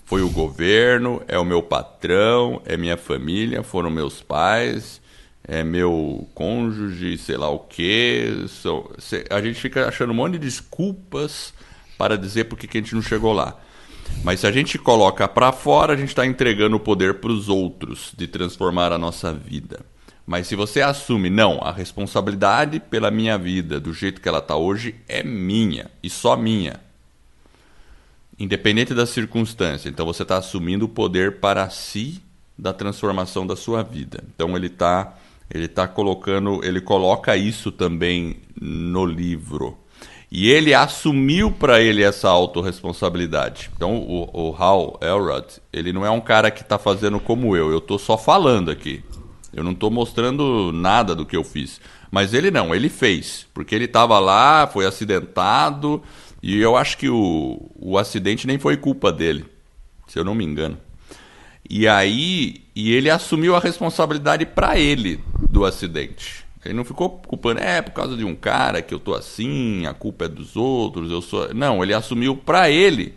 [0.06, 4.98] Foi o governo, é o meu patrão, é minha família, foram meus pais,
[5.46, 8.32] é meu cônjuge, sei lá o quê.
[9.28, 11.52] A gente fica achando um monte de desculpas
[11.98, 13.58] para dizer por que a gente não chegou lá.
[14.24, 17.48] Mas se a gente coloca para fora, a gente está entregando o poder para os
[17.48, 19.80] outros de transformar a nossa vida.
[20.26, 24.56] Mas se você assume, não, a responsabilidade pela minha vida, do jeito que ela está
[24.56, 26.80] hoje, é minha e só minha.
[28.38, 29.88] Independente da circunstância.
[29.88, 32.22] Então você está assumindo o poder para si
[32.56, 34.22] da transformação da sua vida.
[34.34, 35.16] Então ele está
[35.52, 39.76] ele tá colocando, ele coloca isso também no livro.
[40.34, 43.70] E ele assumiu para ele essa autorresponsabilidade.
[43.76, 47.70] Então, o, o Hal Elrod, ele não é um cara que está fazendo como eu.
[47.70, 49.04] Eu estou só falando aqui.
[49.52, 51.82] Eu não estou mostrando nada do que eu fiz.
[52.10, 53.46] Mas ele não, ele fez.
[53.52, 56.02] Porque ele estava lá, foi acidentado.
[56.42, 59.44] E eu acho que o, o acidente nem foi culpa dele.
[60.06, 60.78] Se eu não me engano.
[61.68, 66.41] E aí, e ele assumiu a responsabilidade para ele do acidente.
[66.64, 69.92] Ele não ficou culpando, é por causa de um cara que eu tô assim, a
[69.92, 71.52] culpa é dos outros, eu sou.
[71.52, 73.14] Não, ele assumiu para ele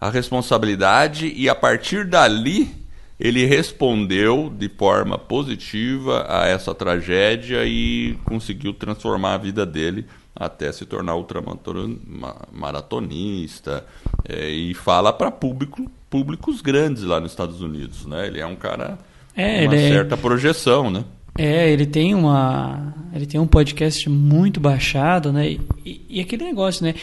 [0.00, 2.76] a responsabilidade e a partir dali
[3.18, 10.70] ele respondeu de forma positiva a essa tragédia e conseguiu transformar a vida dele até
[10.70, 13.84] se tornar ultramaratonista
[14.28, 18.28] é, e fala para público, públicos grandes lá nos Estados Unidos, né?
[18.28, 19.00] Ele é um cara
[19.34, 21.04] é, com uma é certa projeção, né?
[21.38, 25.56] É, ele tem uma, ele tem um podcast muito baixado, né?
[25.86, 26.96] E, e, aquele negócio, né?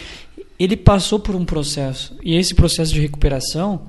[0.60, 3.84] Ele passou por um processo e esse processo de recuperação,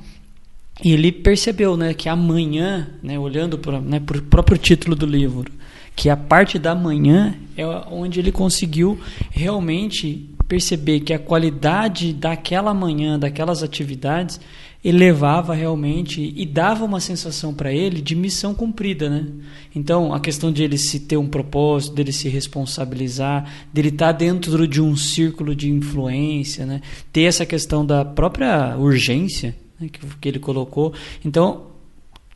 [0.85, 5.51] ele percebeu, né, que amanhã, né, olhando para né, o próprio título do livro,
[5.97, 12.73] que a parte da manhã é onde ele conseguiu realmente perceber que a qualidade daquela
[12.75, 14.41] manhã, daquelas atividades,
[14.89, 19.27] elevava realmente e dava uma sensação para ele de missão cumprida, né?
[19.75, 24.13] Então, a questão de ele se ter um propósito, dele se responsabilizar, dele estar tá
[24.13, 26.83] dentro de um círculo de influência, né?
[27.13, 29.89] Ter essa questão da própria urgência né?
[29.89, 30.93] que, que ele colocou.
[31.25, 31.76] Então,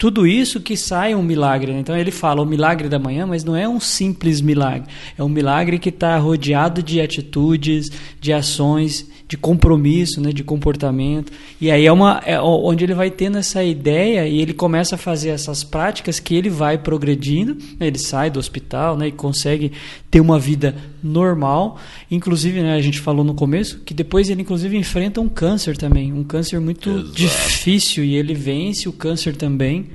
[0.01, 1.75] tudo isso que sai um milagre.
[1.75, 1.81] Né?
[1.81, 4.89] Então ele fala o milagre da manhã, mas não é um simples milagre.
[5.17, 10.33] É um milagre que está rodeado de atitudes, de ações, de compromisso, né?
[10.33, 11.31] de comportamento.
[11.61, 14.99] E aí é, uma, é onde ele vai tendo essa ideia e ele começa a
[14.99, 17.55] fazer essas práticas que ele vai progredindo.
[17.79, 17.89] Né?
[17.89, 19.09] Ele sai do hospital né?
[19.09, 19.71] e consegue
[20.11, 21.79] ter uma vida normal.
[22.11, 26.13] Inclusive, né, a gente falou no começo que depois ele inclusive enfrenta um câncer também,
[26.13, 27.13] um câncer muito Exato.
[27.13, 29.89] difícil e ele vence o câncer também.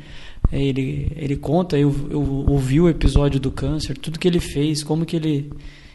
[0.52, 4.84] É, ele, ele conta, eu, eu ouvi o episódio do câncer, tudo que ele fez,
[4.84, 5.52] como que ele.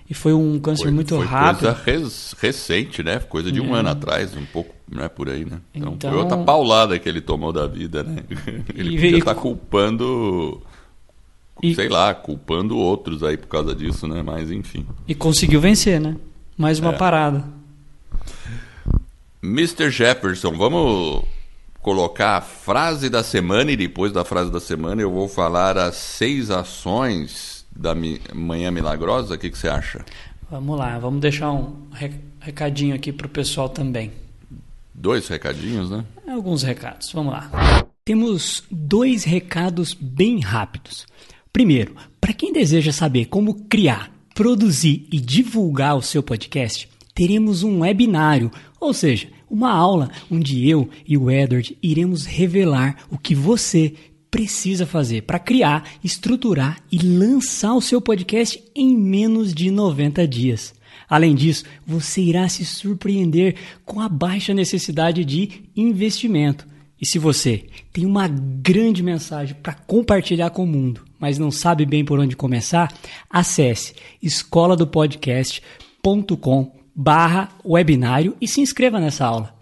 [0.08, 1.72] E foi um câncer foi, muito foi rápido.
[1.84, 3.20] Coisa recente, né?
[3.20, 3.78] Coisa de um é.
[3.78, 5.08] ano atrás, um pouco, né?
[5.08, 5.60] Por aí, né?
[5.72, 8.24] Então, então, foi outra paulada que ele tomou da vida, né?
[8.74, 10.60] Ele e, estar tá culpando.
[11.62, 14.22] E, sei lá, culpando outros aí por causa disso, né?
[14.22, 14.86] Mas enfim.
[15.06, 16.16] E conseguiu vencer, né?
[16.56, 16.96] Mais uma é.
[16.96, 17.44] parada.
[19.42, 19.90] Mr.
[19.90, 21.24] Jefferson, vamos
[21.80, 25.96] colocar a frase da semana e depois da frase da semana eu vou falar as
[25.96, 27.94] seis ações da
[28.34, 29.34] Manhã Milagrosa.
[29.34, 30.04] O que, que você acha?
[30.50, 31.86] Vamos lá, vamos deixar um
[32.40, 34.12] recadinho aqui para o pessoal também.
[34.92, 36.04] Dois recadinhos, né?
[36.28, 37.50] Alguns recados, vamos lá.
[38.04, 41.06] Temos dois recados bem rápidos.
[41.52, 47.80] Primeiro, para quem deseja saber como criar, produzir e divulgar o seu podcast, teremos um
[47.80, 53.94] webinário, ou seja, uma aula onde eu e o Edward iremos revelar o que você
[54.30, 60.72] precisa fazer para criar, estruturar e lançar o seu podcast em menos de 90 dias.
[61.08, 66.64] Além disso, você irá se surpreender com a baixa necessidade de investimento.
[67.00, 71.84] E se você tem uma grande mensagem para compartilhar com o mundo, mas não sabe
[71.84, 72.92] bem por onde começar,
[73.28, 79.54] acesse escola do podcast.com barra webinário e se inscreva nessa aula.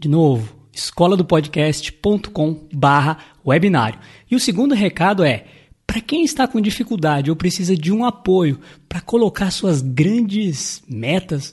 [0.00, 3.98] De novo, escola do podcast.com barra webinário.
[4.30, 5.44] E o segundo recado é,
[5.86, 11.52] para quem está com dificuldade ou precisa de um apoio para colocar suas grandes metas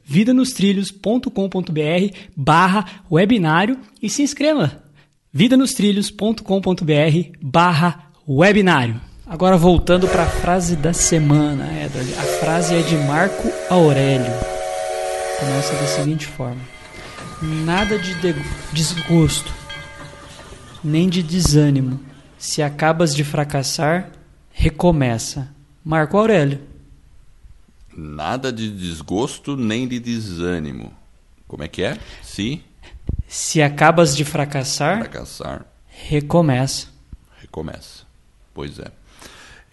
[0.11, 4.83] vidanostrilhos.com.br barra webinário e se inscreva.
[5.31, 8.99] vidanostrilhos.com.br barra webinário.
[9.25, 12.13] Agora voltando para a frase da semana, Edward.
[12.15, 14.33] A frase é de Marco Aurélio.
[15.39, 16.59] Começa da seguinte forma:
[17.41, 18.13] Nada de
[18.73, 19.53] desgosto,
[20.83, 22.01] nem de desânimo.
[22.37, 24.11] Se acabas de fracassar,
[24.51, 25.47] recomeça.
[25.85, 26.59] Marco Aurélio.
[27.95, 30.93] Nada de desgosto nem de desânimo.
[31.47, 31.97] Como é que é?
[32.21, 32.63] Se
[33.27, 36.87] Se acabas de fracassar, fracassar, recomeça.
[37.39, 38.05] Recomeça.
[38.53, 38.91] Pois é.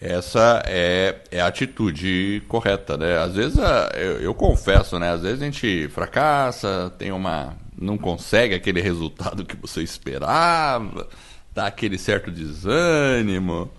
[0.01, 3.17] Essa é, é a atitude correta, né?
[3.17, 3.57] Às vezes,
[3.95, 5.11] eu, eu, confesso, né?
[5.11, 7.57] Às vezes a gente fracassa, tem uma...
[7.77, 11.05] não consegue aquele resultado que você esperava,
[11.53, 13.69] dá aquele certo desânimo.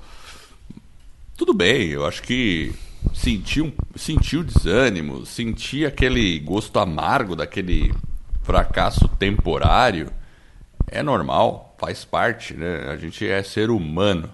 [1.38, 2.74] Tudo bem, eu acho que
[3.12, 7.92] sentir o desânimo, sentir aquele gosto amargo daquele
[8.42, 10.10] fracasso temporário
[10.86, 12.88] é normal, faz parte, né?
[12.90, 14.28] A gente é ser humano.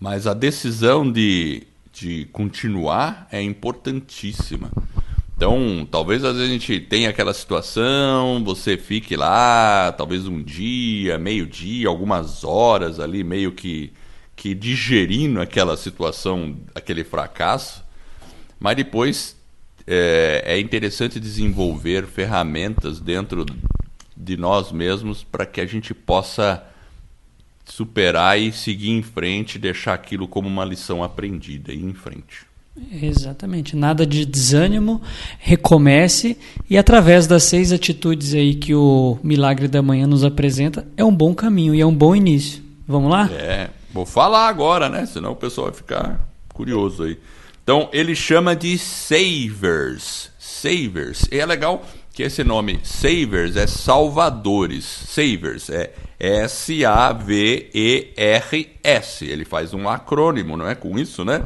[0.00, 4.70] Mas a decisão de de continuar é importantíssima.
[5.36, 11.18] Então, talvez às vezes a gente tenha aquela situação, você fique lá, talvez um dia,
[11.18, 13.92] meio dia, algumas horas ali, meio que,
[14.34, 17.83] que digerindo aquela situação, aquele fracasso,
[18.64, 19.36] mas depois
[19.86, 23.44] é, é interessante desenvolver ferramentas dentro
[24.16, 26.64] de nós mesmos para que a gente possa
[27.66, 32.46] superar e seguir em frente, deixar aquilo como uma lição aprendida e ir em frente.
[32.90, 35.02] Exatamente, nada de desânimo,
[35.38, 41.04] recomece e através das seis atitudes aí que o Milagre da Manhã nos apresenta, é
[41.04, 42.62] um bom caminho e é um bom início.
[42.88, 43.30] Vamos lá?
[43.30, 45.04] É, vou falar agora, né?
[45.04, 47.18] Senão o pessoal vai ficar curioso aí.
[47.64, 50.30] Então, ele chama de savers.
[50.38, 51.26] Savers.
[51.32, 54.84] E é legal que esse nome savers é salvadores.
[54.84, 57.24] Savers é S-A-V-E-R-S.
[59.24, 60.74] Ele faz um acrônimo, não é?
[60.74, 61.42] Com isso, né?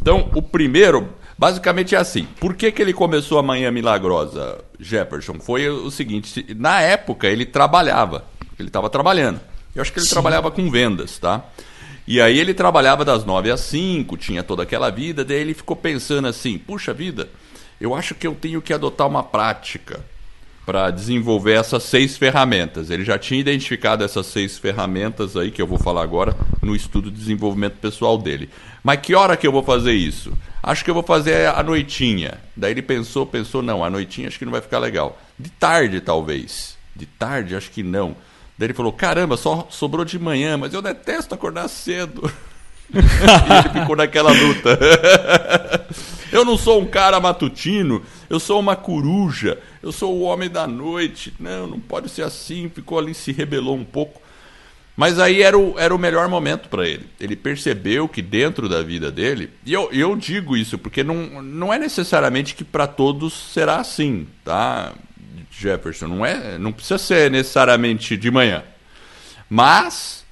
[0.00, 2.28] Então, o primeiro, basicamente é assim.
[2.40, 5.40] Por que, que ele começou a Manhã Milagrosa, Jefferson?
[5.40, 8.24] Foi o seguinte: na época ele trabalhava,
[8.56, 9.40] ele estava trabalhando.
[9.74, 10.12] Eu acho que ele Sim.
[10.12, 11.44] trabalhava com vendas, tá?
[12.06, 15.74] E aí ele trabalhava das nove às cinco, tinha toda aquela vida, daí ele ficou
[15.74, 17.28] pensando assim: puxa vida,
[17.80, 20.04] eu acho que eu tenho que adotar uma prática
[20.66, 22.90] para desenvolver essas seis ferramentas.
[22.90, 27.08] Ele já tinha identificado essas seis ferramentas aí que eu vou falar agora no estudo
[27.08, 28.50] de desenvolvimento pessoal dele.
[28.82, 30.32] Mas que hora que eu vou fazer isso?
[30.60, 32.38] Acho que eu vou fazer a noitinha.
[32.56, 35.16] Daí ele pensou, pensou, não, a noitinha acho que não vai ficar legal.
[35.38, 36.76] De tarde, talvez.
[36.94, 38.16] De tarde, acho que não.
[38.58, 42.30] Daí ele falou, caramba, só sobrou de manhã, mas eu detesto acordar cedo.
[42.92, 44.78] e ele ficou naquela luta.
[46.32, 50.66] eu não sou um cara matutino, eu sou uma coruja, eu sou o homem da
[50.66, 51.34] noite.
[51.38, 52.70] Não, não pode ser assim.
[52.74, 54.22] Ficou ali, se rebelou um pouco.
[54.96, 57.06] Mas aí era o, era o melhor momento para ele.
[57.20, 61.72] Ele percebeu que dentro da vida dele, e eu, eu digo isso porque não, não
[61.72, 64.94] é necessariamente que para todos será assim, tá?
[65.58, 68.62] Jefferson, não é, não precisa ser necessariamente de manhã.
[69.48, 70.24] Mas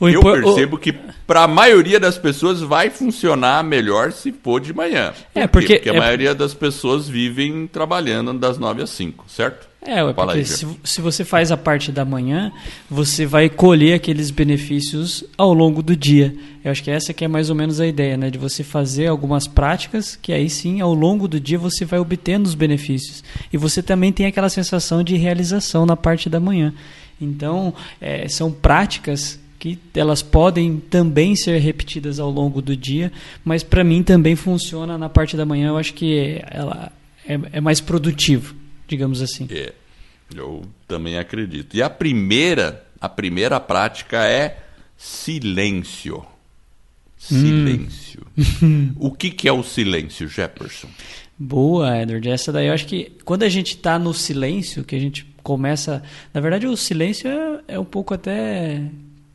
[0.00, 0.78] o eu percebo o...
[0.78, 0.92] que
[1.26, 5.12] para a maioria das pessoas vai funcionar melhor se for de manhã.
[5.32, 5.98] Por é, porque, porque a é...
[5.98, 9.67] maioria das pessoas vivem trabalhando das 9 às 5, certo?
[9.80, 12.52] É, porque aí, se, se, você faz a parte da manhã,
[12.90, 16.34] você vai colher aqueles benefícios ao longo do dia.
[16.64, 18.28] Eu acho que essa que é mais ou menos a ideia, né?
[18.28, 22.48] De você fazer algumas práticas que aí sim, ao longo do dia, você vai obtendo
[22.48, 23.22] os benefícios.
[23.52, 26.74] E você também tem aquela sensação de realização na parte da manhã.
[27.20, 33.12] Então, é, são práticas que elas podem também ser repetidas ao longo do dia,
[33.44, 35.68] mas para mim também funciona na parte da manhã.
[35.68, 36.92] Eu acho que ela
[37.26, 38.54] é, é mais produtivo,
[38.88, 39.46] digamos assim.
[39.50, 39.72] É,
[40.34, 41.76] eu também acredito.
[41.76, 44.58] E a primeira, a primeira prática é
[44.96, 46.24] silêncio.
[47.16, 48.26] Silêncio.
[48.62, 48.92] Hum.
[48.98, 50.88] o que, que é o silêncio, Jefferson?
[51.38, 52.28] Boa, Edward.
[52.28, 56.02] Essa daí eu acho que quando a gente está no silêncio, que a gente começa.
[56.34, 58.82] Na verdade, o silêncio é, é um pouco até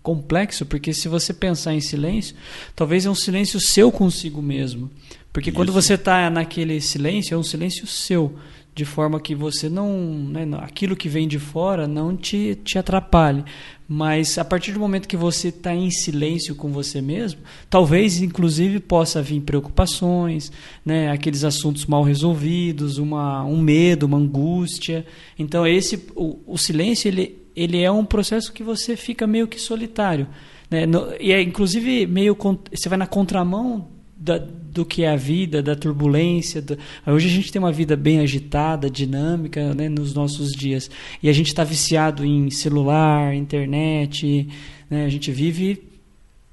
[0.02, 2.36] complexo, porque se você pensar em silêncio,
[2.76, 4.92] talvez é um silêncio seu consigo mesmo.
[5.32, 5.56] Porque Isso.
[5.56, 8.38] quando você está naquele silêncio, é um silêncio seu,
[8.76, 9.90] de forma que você não.
[10.30, 13.44] Né, aquilo que vem de fora não te, te atrapalhe.
[13.88, 18.80] Mas a partir do momento que você está em silêncio com você mesmo, talvez inclusive
[18.80, 20.52] possa vir preocupações,
[20.86, 25.06] né, aqueles assuntos mal resolvidos, uma, um medo, uma angústia.
[25.38, 29.60] Então esse o, o silêncio ele ele é um processo que você fica meio que
[29.60, 30.28] solitário.
[30.70, 30.86] Né?
[30.86, 32.36] No, e é inclusive meio.
[32.72, 33.90] Você vai na contramão
[34.24, 36.62] da, do que é a vida, da turbulência.
[36.62, 36.78] Do...
[37.06, 40.90] Hoje a gente tem uma vida bem agitada, dinâmica né, nos nossos dias.
[41.22, 44.48] E a gente está viciado em celular, internet.
[44.90, 45.06] Né?
[45.06, 45.84] A gente vive.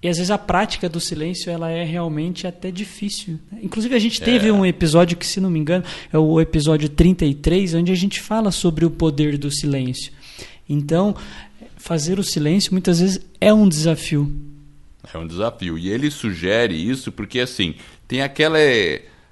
[0.03, 3.39] E às vezes a prática do silêncio ela é realmente até difícil.
[3.63, 4.53] Inclusive a gente teve é.
[4.53, 8.51] um episódio que, se não me engano, é o episódio 33, onde a gente fala
[8.51, 10.13] sobre o poder do silêncio.
[10.69, 11.15] Então,
[11.77, 14.50] fazer o silêncio muitas vezes é um desafio.
[15.13, 15.79] É um desafio.
[15.79, 17.75] E ele sugere isso porque, assim,
[18.07, 18.59] tem aquela,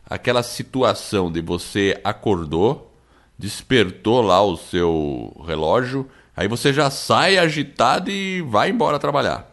[0.09, 2.95] aquela situação de você acordou,
[3.39, 9.47] despertou lá o seu relógio, aí você já sai agitado e vai embora trabalhar.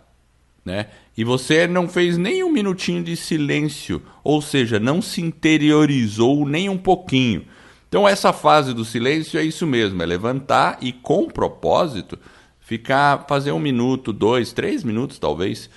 [0.63, 0.87] Né?
[1.17, 6.69] E você não fez nem um minutinho de silêncio, ou seja, não se interiorizou nem
[6.69, 7.45] um pouquinho.
[7.87, 12.19] Então, essa fase do silêncio é isso mesmo: é levantar e, com propósito,
[12.59, 15.69] ficar, fazer um minuto, dois, três minutos talvez,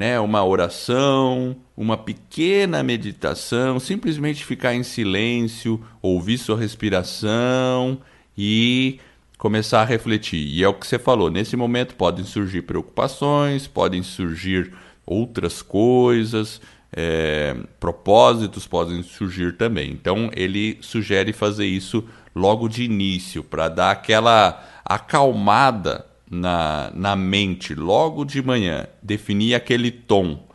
[0.00, 0.18] né?
[0.18, 8.00] uma oração, uma pequena meditação, simplesmente ficar em silêncio, ouvir sua respiração
[8.36, 8.98] e
[9.36, 10.42] começar a refletir.
[10.42, 14.72] E é o que você falou: nesse momento podem surgir preocupações, podem surgir
[15.04, 19.90] outras coisas é, propósitos podem surgir também.
[19.90, 27.74] Então ele sugere fazer isso logo de início, para dar aquela acalmada na, na mente,
[27.74, 30.46] logo de manhã, definir aquele tom.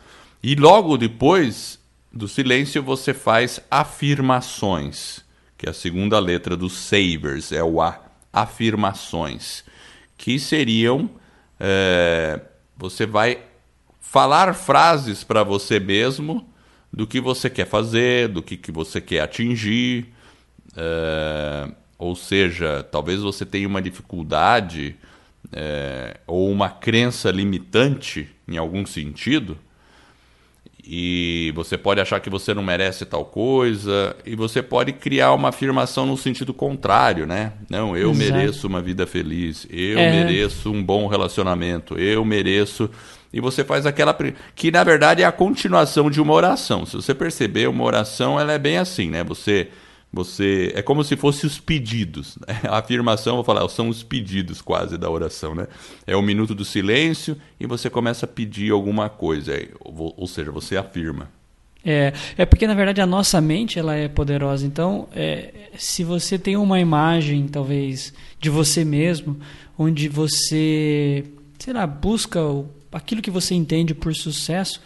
[0.42, 1.78] E logo depois
[2.14, 5.20] do silêncio você faz afirmações,
[5.58, 8.00] que é a segunda letra do Savers, é o A,
[8.32, 9.66] afirmações,
[10.18, 11.10] que seriam.
[11.60, 12.40] É,
[12.78, 13.40] você vai
[14.00, 16.48] falar frases para você mesmo
[16.92, 20.14] do que você quer fazer, do que, que você quer atingir.
[20.78, 24.96] É, ou seja, talvez você tenha uma dificuldade
[25.56, 29.58] é, ou uma crença limitante em algum sentido,
[30.88, 35.50] e você pode achar que você não merece tal coisa, e você pode criar uma
[35.50, 37.54] afirmação no sentido contrário, né?
[37.70, 38.34] Não, eu Exato.
[38.34, 40.12] mereço uma vida feliz, eu é.
[40.12, 42.90] mereço um bom relacionamento, eu mereço.
[43.34, 44.16] E você faz aquela.
[44.54, 46.86] que na verdade é a continuação de uma oração.
[46.86, 49.24] Se você perceber, uma oração ela é bem assim, né?
[49.24, 49.70] Você
[50.16, 52.38] você é como se fosse os pedidos.
[52.48, 52.62] Né?
[52.72, 55.68] A afirmação, vou falar, são os pedidos quase da oração, né?
[56.08, 59.52] É o minuto do silêncio e você começa a pedir alguma coisa,
[59.84, 61.30] ou seja, você afirma.
[61.84, 64.66] É, é porque na verdade a nossa mente ela é poderosa.
[64.66, 69.38] Então, é, se você tem uma imagem, talvez, de você mesmo,
[69.78, 71.26] onde você,
[71.60, 72.40] sei lá, busca
[72.92, 74.82] aquilo que você entende por sucesso,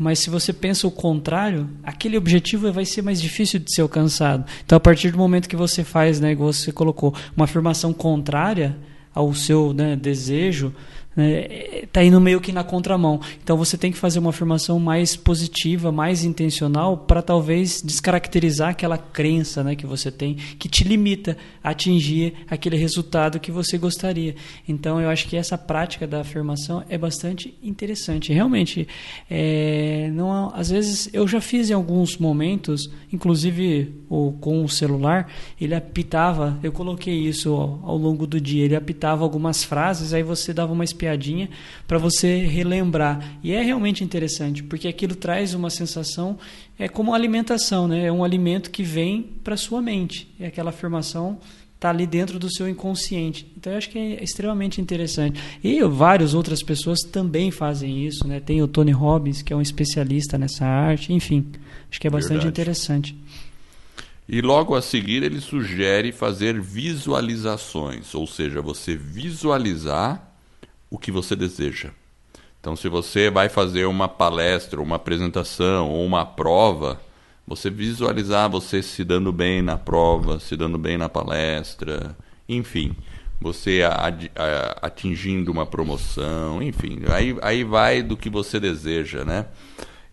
[0.00, 4.46] mas se você pensa o contrário, aquele objetivo vai ser mais difícil de ser alcançado.
[4.64, 8.74] Então, a partir do momento que você faz, né, igual você colocou, uma afirmação contrária
[9.14, 10.74] ao seu né, desejo,
[11.16, 13.20] está né, indo meio que na contramão.
[13.42, 18.96] Então você tem que fazer uma afirmação mais positiva, mais intencional, para talvez descaracterizar aquela
[18.96, 24.34] crença né, que você tem, que te limita a atingir aquele resultado que você gostaria.
[24.68, 28.32] Então eu acho que essa prática da afirmação é bastante interessante.
[28.32, 28.86] Realmente,
[29.28, 35.30] é, não, às vezes eu já fiz em alguns momentos, inclusive o, com o celular,
[35.60, 40.22] ele apitava, eu coloquei isso ao, ao longo do dia, ele apitava algumas frases, aí
[40.22, 40.84] você dava uma
[41.86, 43.38] para você relembrar.
[43.42, 46.38] E é realmente interessante, porque aquilo traz uma sensação,
[46.78, 48.06] é como alimentação, né?
[48.06, 50.32] é um alimento que vem para sua mente.
[50.38, 51.38] É aquela afirmação
[51.80, 53.50] está ali dentro do seu inconsciente.
[53.56, 55.40] Então eu acho que é extremamente interessante.
[55.64, 58.38] E várias outras pessoas também fazem isso, né?
[58.38, 61.46] Tem o Tony Robbins, que é um especialista nessa arte, enfim.
[61.90, 62.48] Acho que é bastante Verdade.
[62.48, 63.16] interessante.
[64.28, 70.29] E logo a seguir ele sugere fazer visualizações, ou seja, você visualizar
[70.90, 71.90] o que você deseja.
[72.60, 77.00] Então, se você vai fazer uma palestra, uma apresentação ou uma prova,
[77.46, 82.16] você visualizar você se dando bem na prova, se dando bem na palestra,
[82.48, 82.94] enfim,
[83.40, 83.80] você
[84.82, 89.46] atingindo uma promoção, enfim, aí, aí vai do que você deseja, né?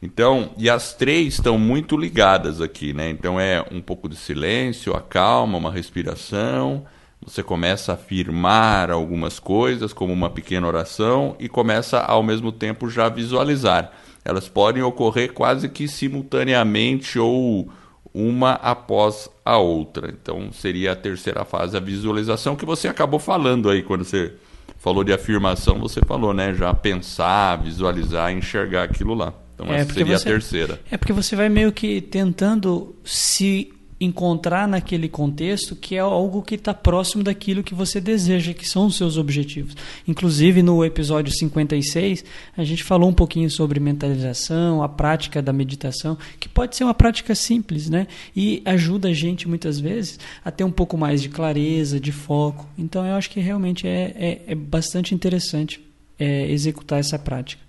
[0.01, 3.09] Então, e as três estão muito ligadas aqui, né?
[3.09, 6.85] Então é um pouco de silêncio, a calma, uma respiração
[7.27, 12.89] você começa a afirmar algumas coisas, como uma pequena oração, e começa ao mesmo tempo
[12.89, 13.91] já visualizar.
[14.23, 17.69] Elas podem ocorrer quase que simultaneamente ou
[18.13, 20.09] uma após a outra.
[20.09, 24.33] Então seria a terceira fase, a visualização, que você acabou falando aí quando você
[24.77, 26.53] falou de afirmação, você falou, né?
[26.53, 29.33] Já pensar, visualizar, enxergar aquilo lá.
[29.53, 30.79] Então é, essa seria você, a terceira.
[30.89, 36.55] É porque você vai meio que tentando se encontrar naquele contexto que é algo que
[36.55, 39.75] está próximo daquilo que você deseja, que são os seus objetivos.
[40.07, 42.23] Inclusive, no episódio 56,
[42.55, 46.93] a gente falou um pouquinho sobre mentalização, a prática da meditação, que pode ser uma
[46.93, 48.07] prática simples, né?
[48.35, 52.67] E ajuda a gente, muitas vezes, a ter um pouco mais de clareza, de foco.
[52.77, 55.81] Então, eu acho que realmente é, é, é bastante interessante
[56.19, 57.61] é, executar essa prática.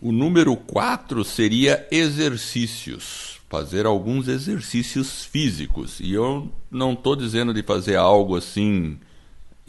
[0.00, 6.00] O número 4 seria exercícios fazer alguns exercícios físicos.
[6.00, 8.98] E eu não estou dizendo de fazer algo assim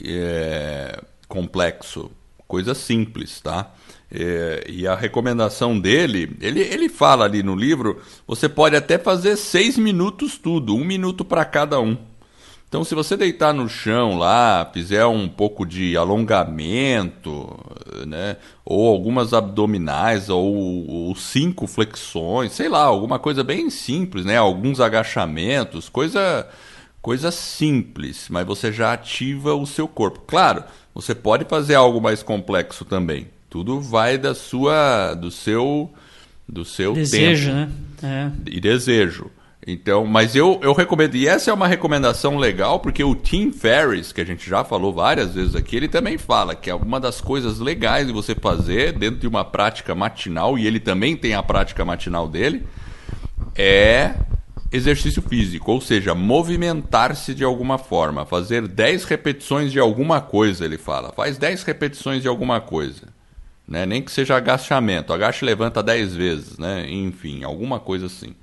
[0.04, 2.12] é, complexo,
[2.48, 3.74] coisa simples, tá?
[4.10, 9.36] É, e a recomendação dele, ele, ele fala ali no livro, você pode até fazer
[9.36, 11.98] seis minutos tudo, um minuto para cada um.
[12.68, 17.58] Então, se você deitar no chão lá, fizer um pouco de alongamento,
[18.06, 20.54] né, ou algumas abdominais, ou,
[20.86, 26.46] ou, cinco flexões, sei lá, alguma coisa bem simples, né, alguns agachamentos, coisa,
[27.02, 30.20] coisa simples, mas você já ativa o seu corpo.
[30.28, 33.30] Claro, você pode fazer algo mais complexo também.
[33.50, 35.90] Tudo vai da sua, do seu,
[36.46, 38.32] do seu desejo, tempo né?
[38.46, 38.52] É.
[38.52, 39.32] E desejo.
[39.70, 44.14] Então, mas eu, eu recomendo, e essa é uma recomendação legal, porque o Tim Ferriss,
[44.14, 47.20] que a gente já falou várias vezes aqui, ele também fala que é uma das
[47.20, 51.44] coisas legais de você fazer dentro de uma prática matinal, e ele também tem a
[51.44, 52.66] prática matinal dele,
[53.58, 54.16] é
[54.72, 60.78] exercício físico, ou seja, movimentar-se de alguma forma, fazer 10 repetições de alguma coisa, ele
[60.78, 61.12] fala.
[61.12, 63.10] Faz 10 repetições de alguma coisa.
[63.68, 63.86] Né?
[63.86, 66.90] Nem que seja agachamento, agacha e levanta 10 vezes, né?
[66.90, 68.34] enfim, alguma coisa assim.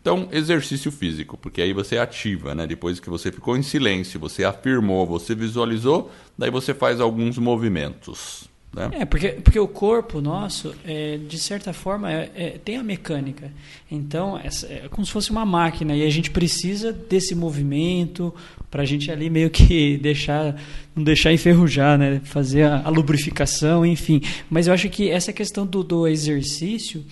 [0.00, 2.66] Então, exercício físico, porque aí você ativa, né?
[2.66, 8.48] Depois que você ficou em silêncio, você afirmou, você visualizou, daí você faz alguns movimentos.
[8.72, 8.88] Né?
[9.00, 13.52] É, porque, porque o corpo nosso, é, de certa forma, é, é, tem a mecânica.
[13.90, 18.32] Então, é, como se fosse uma máquina e a gente precisa desse movimento
[18.70, 20.56] para a gente ali meio que deixar,
[20.94, 22.20] não deixar enferrujar, né?
[22.24, 24.22] fazer a, a lubrificação, enfim.
[24.48, 27.04] Mas eu acho que essa questão do, do exercício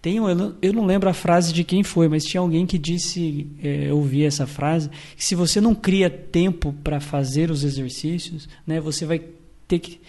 [0.00, 2.78] tem, eu, não, eu não lembro a frase de quem foi, mas tinha alguém que
[2.78, 7.64] disse, é, eu ouvi essa frase, que se você não cria tempo para fazer os
[7.64, 9.20] exercícios, né, você vai
[9.66, 10.00] ter que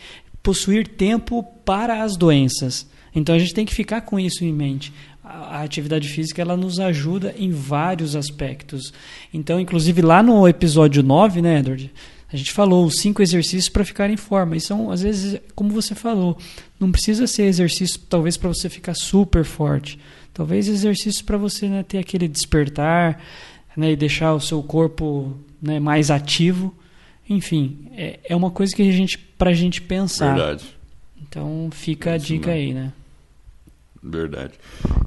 [0.43, 2.87] possuir tempo para as doenças.
[3.13, 4.93] Então a gente tem que ficar com isso em mente.
[5.23, 8.93] A, a atividade física ela nos ajuda em vários aspectos.
[9.33, 11.91] Então, inclusive lá no episódio 9, né, Edward?
[12.31, 14.55] A gente falou os cinco exercícios para ficar em forma.
[14.55, 16.37] E são, às vezes, como você falou,
[16.79, 19.97] não precisa ser exercício talvez para você ficar super forte.
[20.33, 23.21] Talvez exercício para você né, ter aquele despertar
[23.75, 26.75] né, e deixar o seu corpo né, mais ativo.
[27.29, 30.35] Enfim, é, é uma coisa que a gente para a gente pensar.
[30.35, 30.65] Verdade.
[31.21, 32.91] Então fica a dica aí, né?
[34.01, 34.53] Verdade.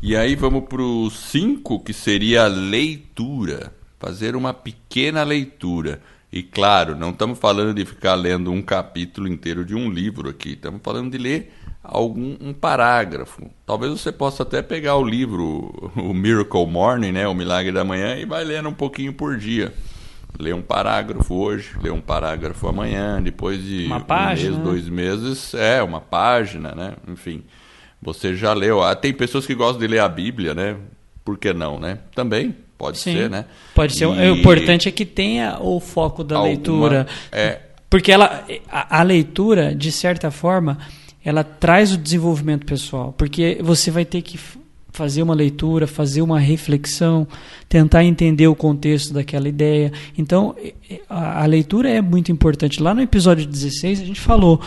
[0.02, 3.72] E aí vamos para o 5, que seria a leitura.
[3.98, 6.00] Fazer uma pequena leitura.
[6.32, 10.50] E claro, não estamos falando de ficar lendo um capítulo inteiro de um livro aqui,
[10.52, 11.52] estamos falando de ler
[11.82, 13.50] algum um parágrafo.
[13.66, 18.16] Talvez você possa até pegar o livro, o Miracle Morning, né, o Milagre da Manhã,
[18.16, 19.74] e vai lendo um pouquinho por dia.
[20.38, 24.88] Lê um parágrafo hoje, lê um parágrafo amanhã, depois de uma página, um mês, dois
[24.88, 26.94] meses, é uma página, né?
[27.08, 27.42] Enfim,
[28.00, 28.80] você já leu.
[28.80, 30.76] Ah, tem pessoas que gostam de ler a Bíblia, né?
[31.24, 31.98] Por que não, né?
[32.14, 33.44] Também Pode Sim, ser, né?
[33.74, 34.04] Pode ser.
[34.04, 34.06] E...
[34.06, 36.50] O importante é que tenha o foco da Alguma...
[36.50, 37.06] leitura.
[37.30, 37.58] É...
[37.90, 40.78] Porque ela, a, a, leitura, de certa forma,
[41.22, 43.12] ela traz o desenvolvimento pessoal.
[43.18, 44.40] Porque você vai ter que
[44.92, 47.28] fazer uma leitura, fazer uma reflexão,
[47.68, 49.92] tentar entender o contexto daquela ideia.
[50.16, 50.56] Então,
[51.06, 52.82] a, a leitura é muito importante.
[52.82, 54.58] Lá no episódio 16, a gente falou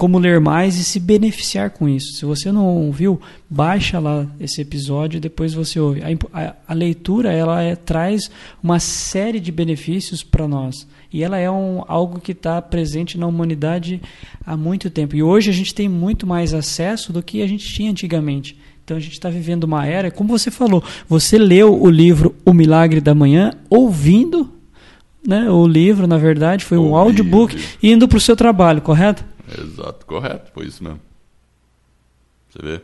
[0.00, 2.14] como ler mais e se beneficiar com isso.
[2.14, 3.20] Se você não viu,
[3.50, 6.00] baixa lá esse episódio e depois você ouve.
[6.00, 8.30] A, a, a leitura ela é, traz
[8.62, 13.26] uma série de benefícios para nós e ela é um, algo que está presente na
[13.26, 14.00] humanidade
[14.46, 15.14] há muito tempo.
[15.14, 18.56] E hoje a gente tem muito mais acesso do que a gente tinha antigamente.
[18.82, 22.54] Então a gente está vivendo uma era, como você falou, você leu o livro O
[22.54, 24.50] Milagre da Manhã ouvindo
[25.28, 29.28] né, o livro, na verdade, foi um audiobook indo para o seu trabalho, correto?
[29.58, 31.00] Exato, correto, foi isso mesmo.
[32.48, 32.80] Você vê?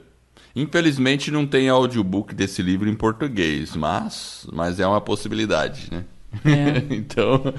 [0.55, 6.05] Infelizmente não tem audiobook desse livro em português, mas, mas é uma possibilidade, né?
[6.45, 6.83] É.
[6.95, 7.53] então,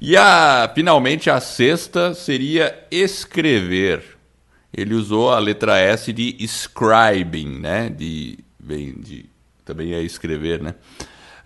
[0.00, 4.16] e a finalmente a sexta seria escrever.
[4.72, 7.88] Ele usou a letra S de scribing, né?
[7.88, 9.26] De vem de
[9.64, 10.74] também é escrever, né?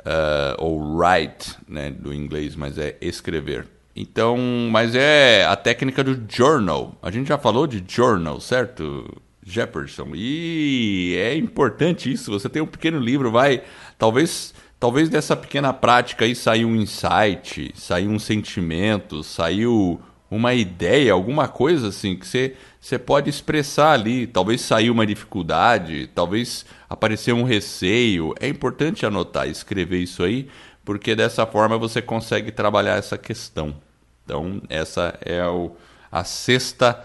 [0.00, 1.90] Uh, ou write, né?
[1.90, 3.66] Do inglês, mas é escrever.
[3.94, 4.38] Então,
[4.70, 6.94] mas é a técnica do journal.
[7.02, 9.04] A gente já falou de journal, certo,
[9.44, 10.10] Jefferson?
[10.14, 12.30] E é importante isso.
[12.30, 13.62] Você tem um pequeno livro, vai.
[13.98, 21.12] Talvez, talvez dessa pequena prática aí saiu um insight, saiu um sentimento, saiu uma ideia,
[21.12, 24.28] alguma coisa assim que você, você pode expressar ali.
[24.28, 28.32] Talvez saiu uma dificuldade, talvez apareceu um receio.
[28.38, 30.48] É importante anotar, escrever isso aí
[30.90, 33.76] porque dessa forma você consegue trabalhar essa questão.
[34.24, 35.70] Então, essa é o,
[36.10, 37.00] a sexta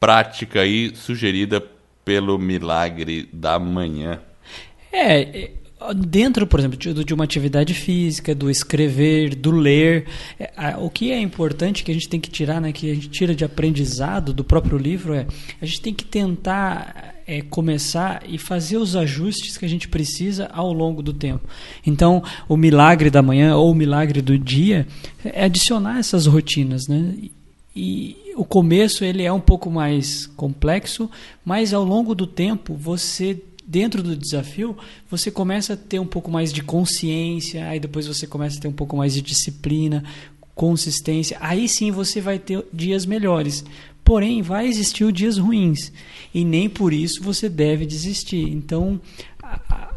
[0.00, 1.62] prática aí sugerida
[2.04, 4.20] pelo milagre da manhã.
[4.92, 5.52] É,
[5.94, 11.20] dentro, por exemplo, de, uma atividade física, do escrever, do ler, é, o que é
[11.20, 14.42] importante que a gente tem que tirar, né, que a gente tira de aprendizado do
[14.42, 15.28] próprio livro é
[15.62, 20.46] a gente tem que tentar é, começar e fazer os ajustes que a gente precisa
[20.46, 21.46] ao longo do tempo.
[21.86, 24.86] Então, o milagre da manhã ou o milagre do dia
[25.22, 27.14] é adicionar essas rotinas, né?
[27.76, 31.10] E o começo ele é um pouco mais complexo,
[31.44, 34.74] mas ao longo do tempo você dentro do desafio,
[35.10, 38.68] você começa a ter um pouco mais de consciência, aí depois você começa a ter
[38.68, 40.02] um pouco mais de disciplina,
[40.58, 41.36] consistência.
[41.40, 43.64] Aí sim você vai ter dias melhores.
[44.08, 45.92] Porém, vai existir dias ruins
[46.32, 48.40] e nem por isso você deve desistir.
[48.40, 48.98] Então,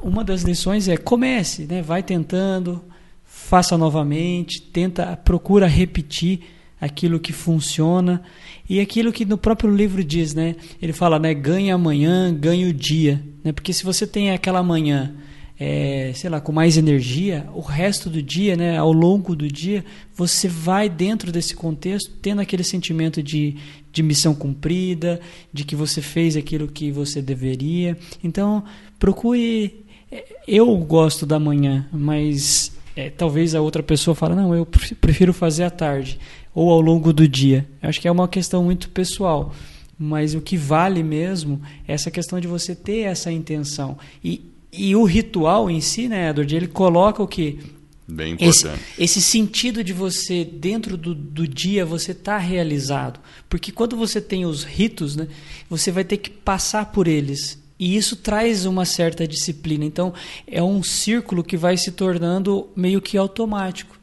[0.03, 1.81] uma das lições é comece, né?
[1.81, 2.83] vai tentando,
[3.23, 6.41] faça novamente, tenta, procura repetir
[6.81, 8.21] aquilo que funciona
[8.69, 10.57] e aquilo que no próprio livro diz, né?
[10.81, 11.33] Ele fala, né?
[11.33, 13.53] Ganhe amanhã, ganhe o dia, né?
[13.53, 15.15] Porque se você tem aquela manhã,
[15.63, 18.79] é, sei lá, com mais energia, o resto do dia, né?
[18.79, 19.85] Ao longo do dia,
[20.15, 23.57] você vai dentro desse contexto tendo aquele sentimento de,
[23.93, 25.21] de missão cumprida,
[25.53, 27.95] de que você fez aquilo que você deveria.
[28.23, 28.63] Então,
[28.97, 29.85] procure.
[30.11, 35.31] É, eu gosto da manhã, mas é, talvez a outra pessoa fale, não, eu prefiro
[35.31, 36.19] fazer à tarde
[36.55, 37.67] ou ao longo do dia.
[37.83, 39.53] Eu acho que é uma questão muito pessoal.
[39.95, 43.99] Mas o que vale mesmo é essa questão de você ter essa intenção.
[44.23, 47.59] E, e o ritual em si, né, Edward, ele coloca o que?
[48.07, 48.81] Bem importante.
[48.97, 53.19] Esse, esse, sentido de você, dentro do, do dia, você estar tá realizado.
[53.49, 55.27] Porque quando você tem os ritos, né,
[55.69, 57.57] você vai ter que passar por eles.
[57.79, 59.85] E isso traz uma certa disciplina.
[59.85, 60.13] Então,
[60.45, 63.97] é um círculo que vai se tornando meio que automático.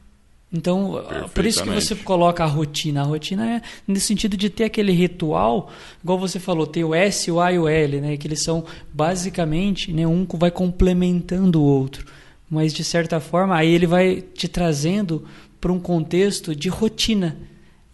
[0.51, 3.03] Então, por isso que você coloca a rotina.
[3.03, 5.71] A rotina é nesse sentido de ter aquele ritual,
[6.03, 8.17] igual você falou, tem o S, o A e o L, né?
[8.17, 10.07] Que eles são basicamente, né?
[10.07, 12.07] Um vai complementando o outro.
[12.51, 15.27] Mas de certa forma, aí ele vai te trazendo
[15.61, 17.37] para um contexto de rotina.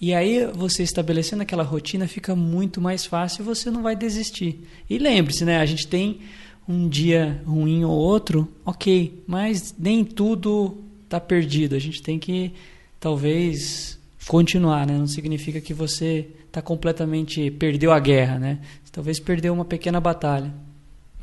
[0.01, 4.61] E aí você estabelecendo aquela rotina fica muito mais fácil e você não vai desistir.
[4.89, 5.59] E lembre-se, né?
[5.59, 6.21] A gente tem
[6.69, 10.85] um dia ruim ou outro, ok, mas nem tudo
[11.15, 11.75] está perdido.
[11.75, 12.53] A gente tem que
[12.99, 14.99] talvez continuar, né?
[14.99, 18.59] Não significa que você está completamente perdeu a guerra, né?
[18.91, 20.53] Talvez perdeu uma pequena batalha.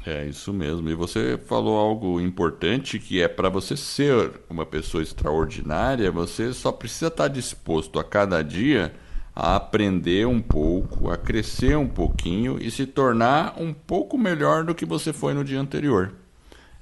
[0.06, 0.90] É isso mesmo.
[0.90, 6.72] E você falou algo importante que é para você ser uma pessoa extraordinária, você só
[6.72, 8.94] precisa estar tá disposto a cada dia
[9.34, 14.76] a aprender um pouco, a crescer um pouquinho e se tornar um pouco melhor do
[14.76, 16.14] que você foi no dia anterior.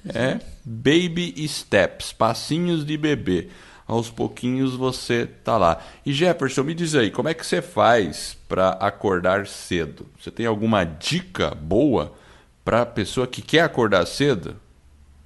[0.08, 3.50] É baby steps, passinhos de bebê.
[3.88, 5.82] Aos pouquinhos você tá lá.
[6.06, 10.06] E Jefferson, me diz aí, como é que você faz para acordar cedo?
[10.20, 12.14] Você tem alguma dica boa?
[12.70, 14.56] para pessoa que quer acordar cedo,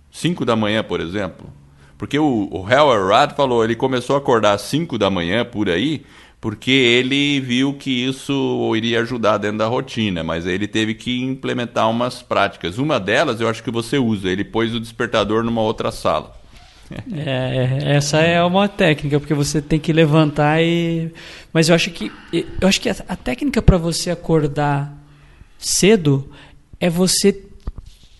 [0.09, 1.51] 5 da manhã, por exemplo.
[1.97, 6.05] Porque o, o Howard falou, ele começou a acordar às 5 da manhã por aí,
[6.43, 11.89] porque ele viu que isso iria ajudar dentro da rotina, mas ele teve que implementar
[11.89, 12.77] umas práticas.
[12.77, 16.33] Uma delas eu acho que você usa, ele pôs o despertador numa outra sala.
[17.15, 21.13] É, essa é uma técnica, porque você tem que levantar e.
[21.53, 22.11] Mas eu acho que
[22.59, 24.93] eu acho que a, a técnica para você acordar
[25.57, 26.29] cedo
[26.77, 27.31] é você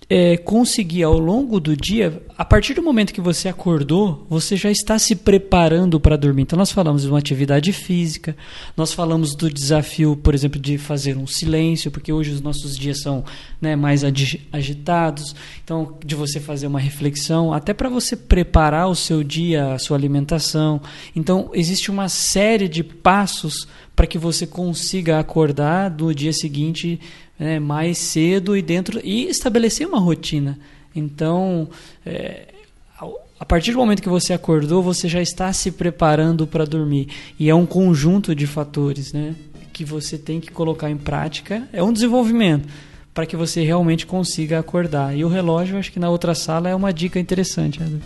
[0.10, 4.70] é, conseguir ao longo do dia, a partir do momento que você acordou, você já
[4.70, 6.44] está se preparando para dormir.
[6.44, 8.36] Então, nós falamos de uma atividade física,
[8.76, 13.02] nós falamos do desafio, por exemplo, de fazer um silêncio, porque hoje os nossos dias
[13.02, 13.24] são
[13.62, 14.04] né, mais
[14.52, 15.36] agitados.
[15.64, 19.98] Então, de você fazer uma reflexão, até para você preparar o seu dia, a sua
[19.98, 20.82] alimentação.
[21.16, 27.00] Então, existe uma série de passos para que você consiga acordar no dia seguinte
[27.40, 30.58] né, mais cedo e dentro e estabelecer uma rotina.
[30.96, 31.68] Então,
[32.06, 32.48] é,
[33.40, 37.10] a partir do momento que você acordou, você já está se preparando para dormir.
[37.40, 39.36] E é um conjunto de fatores né,
[39.74, 41.68] que você tem que colocar em prática.
[41.74, 42.70] É um desenvolvimento
[43.14, 45.16] para que você realmente consiga acordar.
[45.16, 47.82] E o relógio, acho que na outra sala é uma dica interessante.
[47.82, 48.00] Né?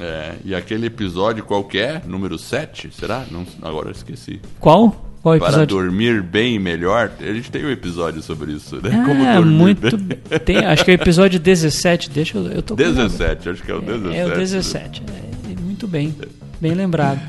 [0.00, 3.26] É, e aquele episódio qualquer, número 7, será?
[3.30, 4.40] Não, agora eu esqueci.
[4.60, 5.07] Qual?
[5.22, 5.56] Qual episódio?
[5.56, 7.10] Para dormir bem e melhor.
[7.18, 8.90] A gente tem um episódio sobre isso, né?
[8.92, 9.96] Ah, Como dormir muito.
[9.96, 10.18] Bem.
[10.44, 12.10] Tem, acho que é o episódio 17.
[12.10, 12.46] Deixa eu.
[12.46, 14.14] eu tô 17, acho que é o 17.
[14.14, 15.02] É, é o 17.
[15.50, 16.14] É, muito bem.
[16.60, 17.20] Bem lembrado.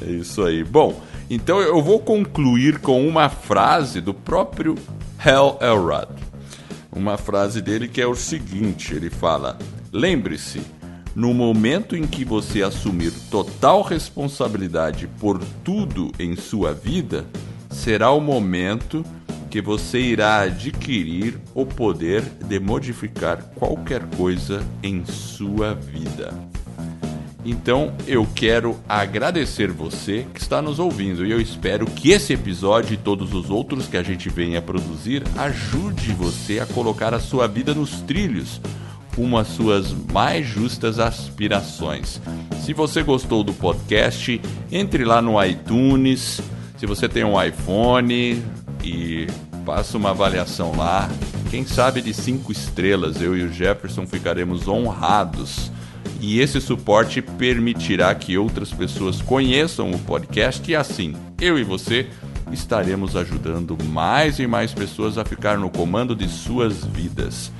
[0.00, 0.64] É isso aí.
[0.64, 4.74] Bom, então eu vou concluir com uma frase do próprio
[5.18, 6.08] Hal Elrod.
[6.94, 9.58] Uma frase dele que é o seguinte: ele fala,
[9.92, 10.60] lembre-se
[11.14, 17.26] no momento em que você assumir total responsabilidade por tudo em sua vida,
[17.70, 19.04] será o momento
[19.50, 26.32] que você irá adquirir o poder de modificar qualquer coisa em sua vida.
[27.44, 32.94] Então eu quero agradecer você que está nos ouvindo e eu espero que esse episódio
[32.94, 37.48] e todos os outros que a gente venha produzir ajude você a colocar a sua
[37.48, 38.60] vida nos trilhos
[39.16, 42.20] rumo às suas mais justas aspirações.
[42.62, 44.40] Se você gostou do podcast,
[44.70, 46.40] entre lá no iTunes.
[46.78, 48.42] Se você tem um iPhone
[48.82, 49.26] e
[49.64, 51.08] faça uma avaliação lá.
[51.50, 55.70] Quem sabe de cinco estrelas, eu e o Jefferson ficaremos honrados.
[56.20, 62.06] E esse suporte permitirá que outras pessoas conheçam o podcast e assim, eu e você
[62.52, 67.50] estaremos ajudando mais e mais pessoas a ficar no comando de suas vidas.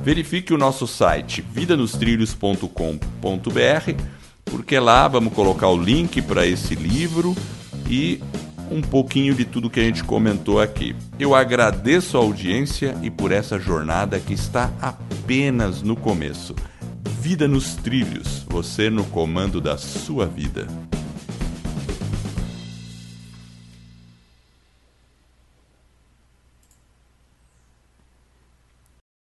[0.00, 4.02] Verifique o nosso site vidanostrilhos.com.br,
[4.44, 7.34] porque lá vamos colocar o link para esse livro
[7.88, 8.20] e
[8.70, 10.94] um pouquinho de tudo que a gente comentou aqui.
[11.18, 16.54] Eu agradeço a audiência e por essa jornada que está apenas no começo.
[17.20, 20.66] Vida nos trilhos, você no comando da sua vida.